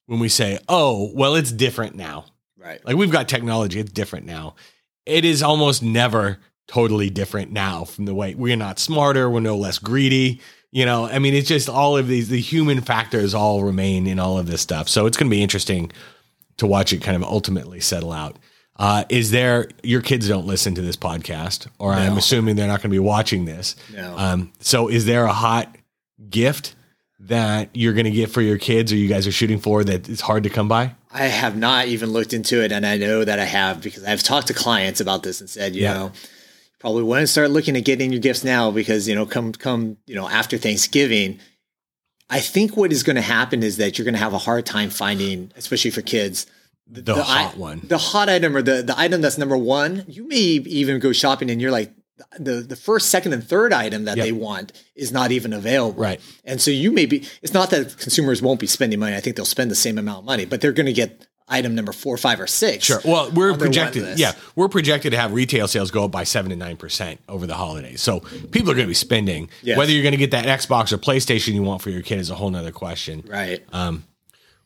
when 0.07 0.19
we 0.19 0.29
say, 0.29 0.59
"Oh, 0.69 1.11
well, 1.15 1.35
it's 1.35 1.53
different 1.53 1.95
now." 1.95 2.27
Right. 2.57 2.85
Like 2.85 2.97
we've 2.97 3.11
got 3.11 3.29
technology, 3.29 3.81
it's 3.81 3.91
different 3.91 4.27
now. 4.27 4.55
It 5.07 5.25
is 5.25 5.43
almost 5.43 5.83
never 5.83 6.39
totally 6.67 7.11
different 7.11 7.51
now 7.51 7.85
from 7.85 8.05
the 8.05 8.15
way 8.15 8.35
we're 8.35 8.55
not 8.55 8.79
smarter, 8.79 9.29
we're 9.29 9.41
no 9.41 9.57
less 9.57 9.79
greedy. 9.79 10.41
You 10.71 10.85
know, 10.87 11.07
I 11.07 11.19
mean, 11.19 11.35
it's 11.35 11.49
just 11.49 11.69
all 11.69 11.97
of 11.97 12.07
these, 12.07 12.29
the 12.29 12.41
human 12.41 12.81
factors 12.81 13.35
all 13.35 13.65
remain 13.65 14.07
in 14.07 14.21
all 14.21 14.39
of 14.39 14.47
this 14.47 14.61
stuff. 14.61 14.89
So 14.89 15.07
it's 15.07 15.17
going 15.17 15.29
to 15.29 15.35
be 15.35 15.43
interesting 15.43 15.91
to 16.59 16.67
watch 16.67 16.93
it 16.93 17.03
kind 17.03 17.17
of 17.17 17.25
ultimately 17.25 17.81
settle 17.81 18.13
out. 18.13 18.39
Uh, 18.81 19.05
is 19.11 19.31
there, 19.31 19.69
your 19.83 20.01
kids 20.01 20.27
don't 20.27 20.47
listen 20.47 20.75
to 20.75 20.81
this 20.81 20.97
podcast, 20.97 21.67
or 21.79 21.93
I'm 21.93 22.17
assuming 22.17 22.57
they're 22.57 22.67
not 22.67 22.79
going 22.79 22.89
to 22.91 22.95
be 22.95 22.99
watching 22.99 23.45
this. 23.45 23.77
No. 23.95 24.17
Um, 24.17 24.53
so 24.61 24.89
is 24.89 25.05
there 25.05 25.27
a 25.27 25.33
hot 25.35 25.77
gift 26.31 26.75
that 27.21 27.69
you're 27.75 27.93
going 27.93 28.07
to 28.07 28.11
get 28.11 28.31
for 28.31 28.41
your 28.41 28.57
kids 28.57 28.91
or 28.91 28.97
you 28.97 29.07
guys 29.07 29.27
are 29.27 29.33
shooting 29.33 29.59
for 29.61 29.85
that 29.85 30.09
it's 30.09 30.23
hard 30.23 30.45
to 30.45 30.49
come 30.49 30.67
by? 30.67 30.95
I 31.13 31.25
have 31.27 31.59
not 31.59 31.89
even 31.89 32.09
looked 32.11 32.33
into 32.33 32.65
it, 32.65 32.73
and 32.73 32.87
I 32.87 32.97
know 32.97 33.23
that 33.23 33.39
I 33.39 33.45
have 33.45 33.83
because 33.83 34.03
I've 34.05 34.23
talked 34.23 34.47
to 34.47 34.55
clients 34.55 34.99
about 34.99 35.25
this 35.25 35.43
and 35.43 35.51
said, 35.51 35.75
you 35.77 35.83
Yeah. 35.83 35.93
know, 35.93 36.13
probably 36.79 37.03
want 37.03 37.21
to 37.21 37.27
start 37.27 37.51
looking 37.51 37.77
at 37.77 37.85
getting 37.85 38.11
your 38.13 38.21
gifts 38.23 38.43
now 38.45 38.71
because 38.71 39.07
you 39.07 39.15
know, 39.15 39.27
come 39.27 39.53
come 39.53 39.99
you 40.07 40.15
know 40.15 40.27
after 40.27 40.57
Thanksgiving. 40.57 41.39
I 42.31 42.41
think 42.41 42.79
what 42.79 42.93
is 42.93 43.03
going 43.03 43.17
to 43.17 43.23
happen 43.23 43.63
is 43.63 43.77
that 43.77 43.99
you're 43.99 44.05
going 44.07 44.15
to 44.15 44.21
have 44.21 44.33
a 44.33 44.39
hard 44.39 44.65
time 44.65 44.89
finding, 44.89 45.53
especially 45.57 45.91
for 45.91 46.01
kids, 46.01 46.47
The, 46.91 47.15
hot 47.23 47.55
i- 47.55 47.59
one. 47.59 47.81
the 47.85 47.99
hot 47.99 48.29
item 48.29 48.57
or 48.57 48.63
the 48.63 48.83
the 48.83 48.99
item 48.99 49.21
that's 49.21 49.39
number 49.39 49.57
one. 49.57 50.05
You 50.09 50.27
may 50.27 50.37
even 50.37 50.99
go 50.99 51.13
shopping 51.13 51.51
and 51.51 51.61
you're 51.61 51.71
like. 51.71 51.93
The, 52.39 52.57
the 52.61 52.77
first, 52.77 53.09
second, 53.09 53.33
and 53.33 53.43
third 53.43 53.73
item 53.73 54.05
that 54.05 54.19
Yep. 54.19 54.25
they 54.27 54.33
want 54.33 54.73
is 54.95 55.11
not 55.11 55.33
even 55.33 55.55
available. 55.55 55.99
Right. 56.03 56.21
And 56.45 56.61
so 56.61 56.71
you 56.71 56.93
may 56.93 57.07
be, 57.07 57.27
it's 57.41 57.55
not 57.55 57.71
that 57.71 57.97
consumers 57.97 58.43
won't 58.43 58.61
be 58.61 58.67
spending 58.67 58.99
money. 59.01 59.17
I 59.17 59.21
think 59.21 59.37
they'll 59.37 59.47
spend 59.47 59.71
the 59.71 59.75
same 59.75 59.97
amount 59.97 60.19
of 60.19 60.25
money, 60.27 60.45
but 60.45 60.61
they're 60.61 60.73
going 60.73 60.85
to 60.85 60.93
get 60.93 61.27
item 61.49 61.75
number 61.75 61.93
four, 61.93 62.19
five, 62.19 62.39
or 62.39 62.47
six. 62.47 62.85
Sure. 62.85 63.01
Well, 63.07 63.31
we're 63.31 63.53
on 63.53 63.59
their 63.59 63.69
want 63.71 63.75
projected. 63.93 64.19
Yeah, 64.19 64.33
we're 64.55 64.69
projected 64.69 65.13
to 65.13 65.19
have 65.19 65.33
retail 65.33 65.67
sales 65.67 65.91
go 65.91 66.05
up 66.05 66.11
by 66.11 66.25
seven 66.25 66.51
to 66.51 66.57
nine 66.57 66.77
percent 66.77 67.21
over 67.27 67.47
the 67.47 67.55
holidays. 67.55 68.03
So 68.03 68.21
people 68.21 68.71
are 68.71 68.75
going 68.75 68.85
to 68.87 68.89
be 68.89 68.93
spending. 68.95 69.49
Yes. 69.63 69.79
Whether 69.79 69.93
you're 69.93 70.03
going 70.03 70.13
to 70.13 70.19
get 70.19 70.33
that 70.33 70.45
Xbox 70.45 70.93
or 70.93 70.99
PlayStation 70.99 71.55
you 71.55 71.63
want 71.63 71.81
for 71.81 71.89
your 71.89 72.03
kid 72.03 72.19
is 72.19 72.29
a 72.29 72.35
whole 72.35 72.51
nother 72.51 72.71
question. 72.71 73.25
Right. 73.27 73.65
Um, 73.73 74.05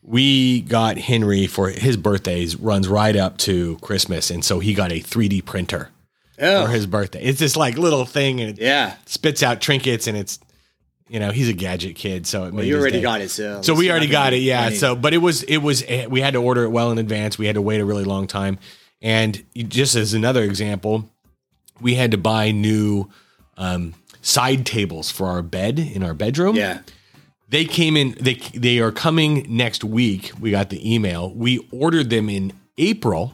We 0.07 0.61
got 0.61 0.97
Henry 0.99 1.47
for 1.47 1.69
his 1.69 1.97
birthdays 1.97 2.55
runs 2.57 2.87
right 2.87 3.15
up 3.15 3.37
to 3.39 3.77
Christmas, 3.81 4.29
and 4.29 4.45
so 4.45 4.59
he 4.59 4.73
got 4.75 4.91
a 4.91 4.99
3D 4.99 5.43
printer 5.45 5.89
Oh, 6.39 6.65
for 6.65 6.71
his 6.71 6.85
birthday. 6.85 7.23
It's 7.23 7.39
this 7.39 7.55
like 7.57 7.77
little 7.77 8.05
thing, 8.05 8.39
and 8.39 8.51
it 8.51 8.61
yeah. 8.61 8.95
spits 9.05 9.41
out 9.41 9.61
trinkets, 9.61 10.05
and 10.05 10.15
it's 10.15 10.37
you 11.07 11.19
know 11.19 11.31
he's 11.31 11.49
a 11.49 11.53
gadget 11.53 11.95
kid, 11.95 12.27
so 12.27 12.43
it 12.45 12.53
Well, 12.53 12.63
you 12.63 12.77
already 12.77 12.97
day. 12.97 13.01
got 13.01 13.21
it. 13.21 13.29
So, 13.29 13.61
So 13.63 13.73
we 13.73 13.89
already 13.89 14.07
got 14.07 14.33
it, 14.33 14.41
yeah. 14.41 14.65
Money. 14.65 14.75
So, 14.75 14.95
but 14.95 15.13
it 15.13 15.19
was 15.19 15.41
it 15.43 15.57
was 15.57 15.83
eh, 15.87 16.05
we 16.05 16.21
had 16.21 16.33
to 16.33 16.41
order 16.41 16.63
it 16.63 16.69
well 16.69 16.91
in 16.91 16.97
advance. 16.99 17.37
We 17.39 17.47
had 17.47 17.55
to 17.55 17.61
wait 17.61 17.79
a 17.81 17.85
really 17.85 18.03
long 18.03 18.27
time, 18.27 18.59
and 19.01 19.43
just 19.55 19.95
as 19.95 20.13
another 20.13 20.43
example, 20.43 21.09
we 21.81 21.95
had 21.95 22.11
to 22.11 22.17
buy 22.19 22.51
new 22.51 23.09
um, 23.57 23.95
side 24.21 24.65
tables 24.67 25.09
for 25.09 25.27
our 25.27 25.41
bed 25.41 25.79
in 25.79 26.03
our 26.03 26.13
bedroom. 26.13 26.55
yeah. 26.55 26.81
They 27.55 27.65
came 27.65 27.95
in. 27.95 28.15
They 28.19 28.33
they 28.53 28.79
are 28.79 28.91
coming 28.91 29.45
next 29.47 29.83
week. 29.83 30.31
We 30.39 30.51
got 30.51 30.69
the 30.69 30.93
email. 30.93 31.33
We 31.33 31.65
ordered 31.71 32.09
them 32.09 32.29
in 32.29 32.51
April. 32.77 33.33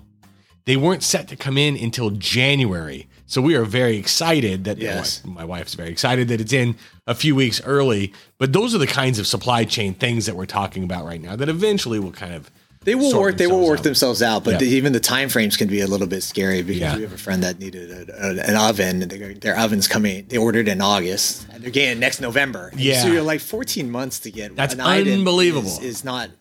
They 0.66 0.78
weren't 0.78 1.02
set 1.02 1.28
to 1.30 1.36
come 1.36 1.58
in 1.58 1.76
until 1.76 2.12
January. 2.12 3.08
So 3.26 3.42
we 3.42 3.56
are 3.56 3.66
very 3.66 3.98
excited 3.98 4.66
that 4.66 4.78
Yes. 4.78 5.24
my 5.26 5.44
wife's 5.44 5.74
very 5.74 5.90
excited 5.90 6.28
that 6.28 6.40
it's 6.40 6.54
in 6.54 6.76
a 7.08 7.16
few 7.16 7.34
weeks 7.34 7.62
early. 7.66 8.14
But 8.38 8.54
those 8.54 8.76
are 8.76 8.78
the 8.78 8.86
kinds 8.88 9.18
of 9.18 9.26
supply 9.26 9.64
chain 9.64 9.96
things 9.96 10.28
that 10.28 10.36
we're 10.36 10.46
talking 10.46 10.84
about 10.84 11.04
right 11.06 11.22
now 11.22 11.36
that 11.36 11.50
eventually 11.50 11.98
will 11.98 12.12
kind 12.12 12.34
of 12.36 12.52
They 12.84 12.96
will 12.96 13.16
work. 13.20 13.38
They 13.38 13.46
will 13.46 13.58
themselves 13.58 13.70
work 13.70 13.78
out. 13.80 13.84
themselves 13.84 14.22
out, 14.24 14.44
but 14.44 14.52
Yeah. 14.54 14.58
the, 14.58 14.66
even 14.70 14.92
the 14.92 15.00
time 15.00 15.30
frames 15.30 15.56
can 15.56 15.68
be 15.68 15.82
a 15.82 15.88
little 15.88 16.08
bit 16.08 16.24
scary 16.24 16.64
because 16.64 16.82
Yeah. 16.82 16.96
we 16.96 17.04
have 17.04 17.14
a 17.14 17.18
friend 17.18 17.44
that 17.44 17.60
needed 17.60 17.92
a, 18.10 18.26
a, 18.26 18.30
an 18.50 18.56
oven. 18.56 19.04
And 19.04 19.12
their, 19.12 19.34
their 19.36 19.60
oven's 19.60 19.88
coming. 19.88 20.26
They 20.28 20.38
ordered 20.40 20.68
in 20.68 20.82
August, 20.82 21.46
and 21.54 21.64
they're 21.64 21.70
getting 21.70 21.92
it 21.98 22.00
next 22.00 22.22
November. 22.22 22.72
Yeah. 22.76 23.04
so 23.04 23.10
you're 23.10 23.22
like 23.22 23.40
14 23.40 23.92
months 23.92 24.18
to 24.22 24.32
get. 24.32 24.56
That's 24.56 24.74
unbelievable. 24.74 25.68
Is, 25.70 25.80
is 25.80 26.04
not. 26.04 26.32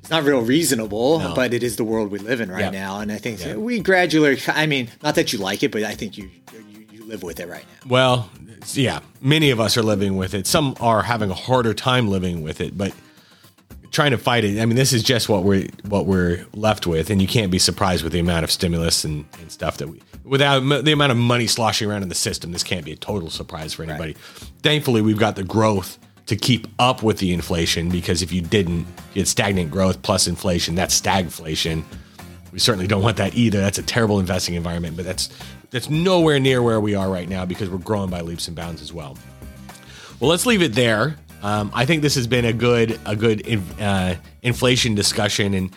It's 0.00 0.10
not 0.10 0.24
real 0.24 0.40
reasonable, 0.40 1.18
No. 1.18 1.34
but 1.34 1.52
it 1.54 1.62
is 1.62 1.76
the 1.76 1.84
world 1.84 2.10
we 2.10 2.18
live 2.18 2.40
in 2.40 2.50
right 2.50 2.60
Yeah. 2.60 2.70
now, 2.70 3.00
and 3.00 3.12
I 3.12 3.16
think 3.18 3.40
Yeah. 3.44 3.56
we 3.56 3.80
gradually. 3.80 4.38
I 4.48 4.64
mean, 4.66 4.88
not 5.02 5.14
that 5.16 5.34
you 5.34 5.38
like 5.38 5.62
it, 5.62 5.70
but 5.70 5.82
I 5.82 5.94
think 5.94 6.16
you 6.16 6.30
you, 6.52 6.86
you 6.92 7.04
live 7.04 7.22
with 7.22 7.40
it 7.40 7.48
right 7.48 7.64
now. 7.84 7.90
Well, 7.90 8.30
yeah, 8.72 9.00
many 9.20 9.50
of 9.50 9.60
us 9.60 9.76
are 9.76 9.82
living 9.82 10.16
with 10.16 10.32
it. 10.32 10.46
Some 10.46 10.76
are 10.80 11.02
having 11.02 11.30
a 11.30 11.34
harder 11.34 11.74
time 11.74 12.08
living 12.08 12.40
with 12.42 12.60
it, 12.62 12.76
but 12.78 12.92
trying 13.94 14.10
to 14.10 14.18
fight 14.18 14.44
it. 14.44 14.60
I 14.60 14.66
mean, 14.66 14.76
this 14.76 14.92
is 14.92 15.02
just 15.02 15.28
what 15.28 15.44
we're 15.44 15.68
what 15.88 16.06
we're 16.06 16.44
left 16.52 16.86
with, 16.86 17.08
and 17.08 17.22
you 17.22 17.28
can't 17.28 17.50
be 17.50 17.58
surprised 17.58 18.02
with 18.02 18.12
the 18.12 18.18
amount 18.18 18.44
of 18.44 18.50
stimulus 18.50 19.04
and, 19.04 19.24
and 19.40 19.50
stuff 19.50 19.78
that 19.78 19.88
we 19.88 20.02
without 20.24 20.60
the 20.84 20.92
amount 20.92 21.12
of 21.12 21.18
money 21.18 21.46
sloshing 21.46 21.88
around 21.88 22.02
in 22.02 22.08
the 22.08 22.14
system. 22.14 22.52
This 22.52 22.64
can't 22.64 22.84
be 22.84 22.92
a 22.92 22.96
total 22.96 23.30
surprise 23.30 23.72
for 23.72 23.84
anybody. 23.84 24.12
Right. 24.12 24.50
Thankfully, 24.62 25.00
we've 25.00 25.18
got 25.18 25.36
the 25.36 25.44
growth 25.44 25.98
to 26.26 26.36
keep 26.36 26.66
up 26.78 27.02
with 27.02 27.18
the 27.18 27.32
inflation 27.32 27.88
because 27.88 28.22
if 28.22 28.32
you 28.32 28.40
didn't, 28.40 28.86
you 29.12 29.20
had 29.20 29.28
stagnant 29.28 29.70
growth 29.70 30.02
plus 30.02 30.26
inflation. 30.26 30.74
That's 30.74 30.98
stagflation. 30.98 31.84
We 32.50 32.58
certainly 32.58 32.86
don't 32.86 33.02
want 33.02 33.18
that 33.18 33.34
either. 33.34 33.60
That's 33.60 33.78
a 33.78 33.82
terrible 33.82 34.18
investing 34.18 34.54
environment, 34.54 34.96
but 34.96 35.04
that's 35.04 35.30
that's 35.70 35.88
nowhere 35.90 36.40
near 36.40 36.62
where 36.62 36.80
we 36.80 36.94
are 36.94 37.10
right 37.10 37.28
now 37.28 37.44
because 37.44 37.68
we're 37.70 37.78
growing 37.78 38.10
by 38.10 38.20
leaps 38.20 38.48
and 38.48 38.56
bounds 38.56 38.82
as 38.82 38.92
well. 38.92 39.18
Well, 40.20 40.30
let's 40.30 40.46
leave 40.46 40.62
it 40.62 40.74
there. 40.74 41.16
Um, 41.44 41.70
I 41.74 41.84
think 41.84 42.00
this 42.00 42.14
has 42.14 42.26
been 42.26 42.46
a 42.46 42.54
good 42.54 42.98
a 43.04 43.14
good 43.14 43.46
uh, 43.78 44.14
inflation 44.42 44.94
discussion, 44.94 45.52
and 45.52 45.74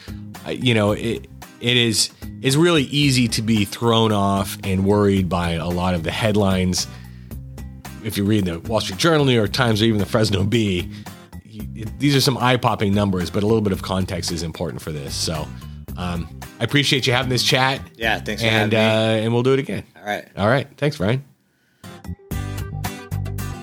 uh, 0.48 0.52
you 0.52 0.74
know 0.74 0.94
it 0.94 1.28
it 1.60 1.78
is 1.78 2.10
is 2.42 2.56
really 2.56 2.84
easy 2.84 3.28
to 3.28 3.42
be 3.42 3.66
thrown 3.66 4.14
off 4.14 4.58
and 4.64 4.86
worried 4.86 5.28
by 5.28 5.52
a 5.52 5.68
lot 5.68 5.94
of 5.94 6.04
the 6.04 6.12
headlines. 6.12 6.88
If 8.02 8.18
you 8.18 8.24
read 8.24 8.46
the 8.46 8.60
Wall 8.62 8.80
Street 8.80 8.98
Journal, 8.98 9.26
New 9.26 9.34
York 9.34 9.52
Times, 9.52 9.82
or 9.82 9.86
even 9.86 10.00
the 10.00 10.06
Fresno 10.06 10.46
Bee, 10.46 10.90
these 12.00 12.16
are 12.16 12.22
some 12.22 12.38
eye 12.38 12.56
popping 12.56 12.94
numbers, 12.94 13.30
but 13.30 13.44
a 13.44 13.46
little 13.46 13.62
bit 13.62 13.74
of 13.74 13.82
context 13.82 14.32
is 14.32 14.44
important 14.44 14.82
for 14.82 14.92
this. 14.92 15.14
So. 15.14 15.46
Um, 15.98 16.30
I 16.60 16.64
appreciate 16.64 17.08
you 17.08 17.14
having 17.14 17.30
this 17.30 17.42
chat. 17.42 17.82
Yeah, 17.96 18.20
thanks 18.20 18.44
and, 18.44 18.72
uh, 18.72 18.78
and 18.78 19.34
we'll 19.34 19.42
do 19.42 19.54
it 19.54 19.60
again. 19.60 19.84
All 19.96 20.04
right. 20.04 20.28
All 20.38 20.48
right. 20.48 20.68
Thanks, 20.78 20.98
Brian. 20.98 21.27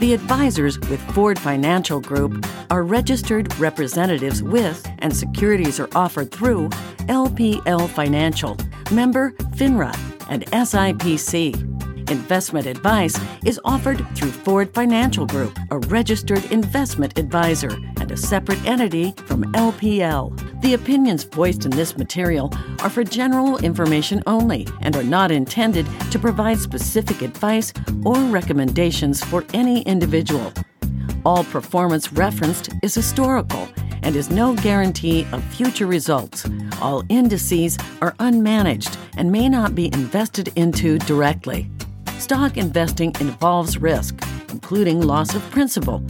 The 0.04 0.12
advisors 0.12 0.78
with 0.80 1.00
Ford 1.14 1.38
Financial 1.38 1.98
Group 1.98 2.44
are 2.70 2.82
registered 2.82 3.56
representatives 3.58 4.42
with 4.42 4.86
and 4.98 5.16
securities 5.16 5.80
are 5.80 5.88
offered 5.94 6.30
through 6.30 6.68
LPL 7.08 7.88
Financial, 7.88 8.58
member 8.92 9.30
FINRA, 9.56 9.96
and 10.28 10.44
SIPC. 10.50 11.73
Investment 12.14 12.66
advice 12.66 13.18
is 13.44 13.60
offered 13.64 14.06
through 14.14 14.30
Ford 14.30 14.72
Financial 14.72 15.26
Group, 15.26 15.58
a 15.72 15.80
registered 15.80 16.44
investment 16.52 17.18
advisor 17.18 17.70
and 18.00 18.12
a 18.12 18.16
separate 18.16 18.64
entity 18.64 19.10
from 19.26 19.42
LPL. 19.52 20.62
The 20.62 20.74
opinions 20.74 21.24
voiced 21.24 21.64
in 21.64 21.72
this 21.72 21.98
material 21.98 22.52
are 22.84 22.88
for 22.88 23.02
general 23.02 23.58
information 23.58 24.22
only 24.28 24.68
and 24.80 24.94
are 24.94 25.02
not 25.02 25.32
intended 25.32 25.88
to 26.12 26.20
provide 26.20 26.60
specific 26.60 27.20
advice 27.20 27.72
or 28.04 28.14
recommendations 28.26 29.20
for 29.24 29.44
any 29.52 29.82
individual. 29.82 30.52
All 31.26 31.42
performance 31.42 32.12
referenced 32.12 32.68
is 32.84 32.94
historical 32.94 33.68
and 34.04 34.14
is 34.14 34.30
no 34.30 34.54
guarantee 34.54 35.26
of 35.32 35.42
future 35.42 35.86
results. 35.86 36.48
All 36.80 37.02
indices 37.08 37.76
are 38.00 38.12
unmanaged 38.20 38.96
and 39.16 39.32
may 39.32 39.48
not 39.48 39.74
be 39.74 39.86
invested 39.86 40.52
into 40.54 40.98
directly. 41.00 41.70
Stock 42.24 42.56
investing 42.56 43.14
involves 43.20 43.76
risk, 43.76 44.18
including 44.48 45.02
loss 45.02 45.34
of 45.34 45.42
principal. 45.50 46.02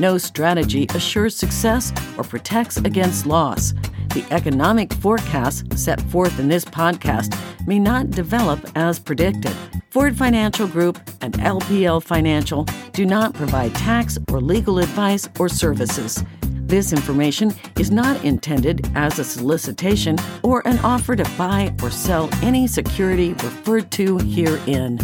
No 0.00 0.18
strategy 0.18 0.88
assures 0.96 1.36
success 1.36 1.92
or 2.18 2.24
protects 2.24 2.78
against 2.78 3.24
loss. 3.24 3.72
The 4.12 4.26
economic 4.32 4.92
forecasts 4.94 5.62
set 5.80 6.00
forth 6.10 6.40
in 6.40 6.48
this 6.48 6.64
podcast 6.64 7.38
may 7.68 7.78
not 7.78 8.10
develop 8.10 8.58
as 8.74 8.98
predicted. 8.98 9.54
Ford 9.90 10.16
Financial 10.18 10.66
Group 10.66 10.98
and 11.20 11.34
LPL 11.34 12.02
Financial 12.02 12.66
do 12.92 13.06
not 13.06 13.32
provide 13.32 13.72
tax 13.76 14.18
or 14.32 14.40
legal 14.40 14.80
advice 14.80 15.28
or 15.38 15.48
services. 15.48 16.24
This 16.42 16.92
information 16.92 17.54
is 17.78 17.92
not 17.92 18.24
intended 18.24 18.90
as 18.96 19.20
a 19.20 19.24
solicitation 19.24 20.16
or 20.42 20.66
an 20.66 20.80
offer 20.80 21.14
to 21.14 21.24
buy 21.38 21.72
or 21.80 21.92
sell 21.92 22.28
any 22.42 22.66
security 22.66 23.34
referred 23.34 23.92
to 23.92 24.18
herein. 24.18 24.98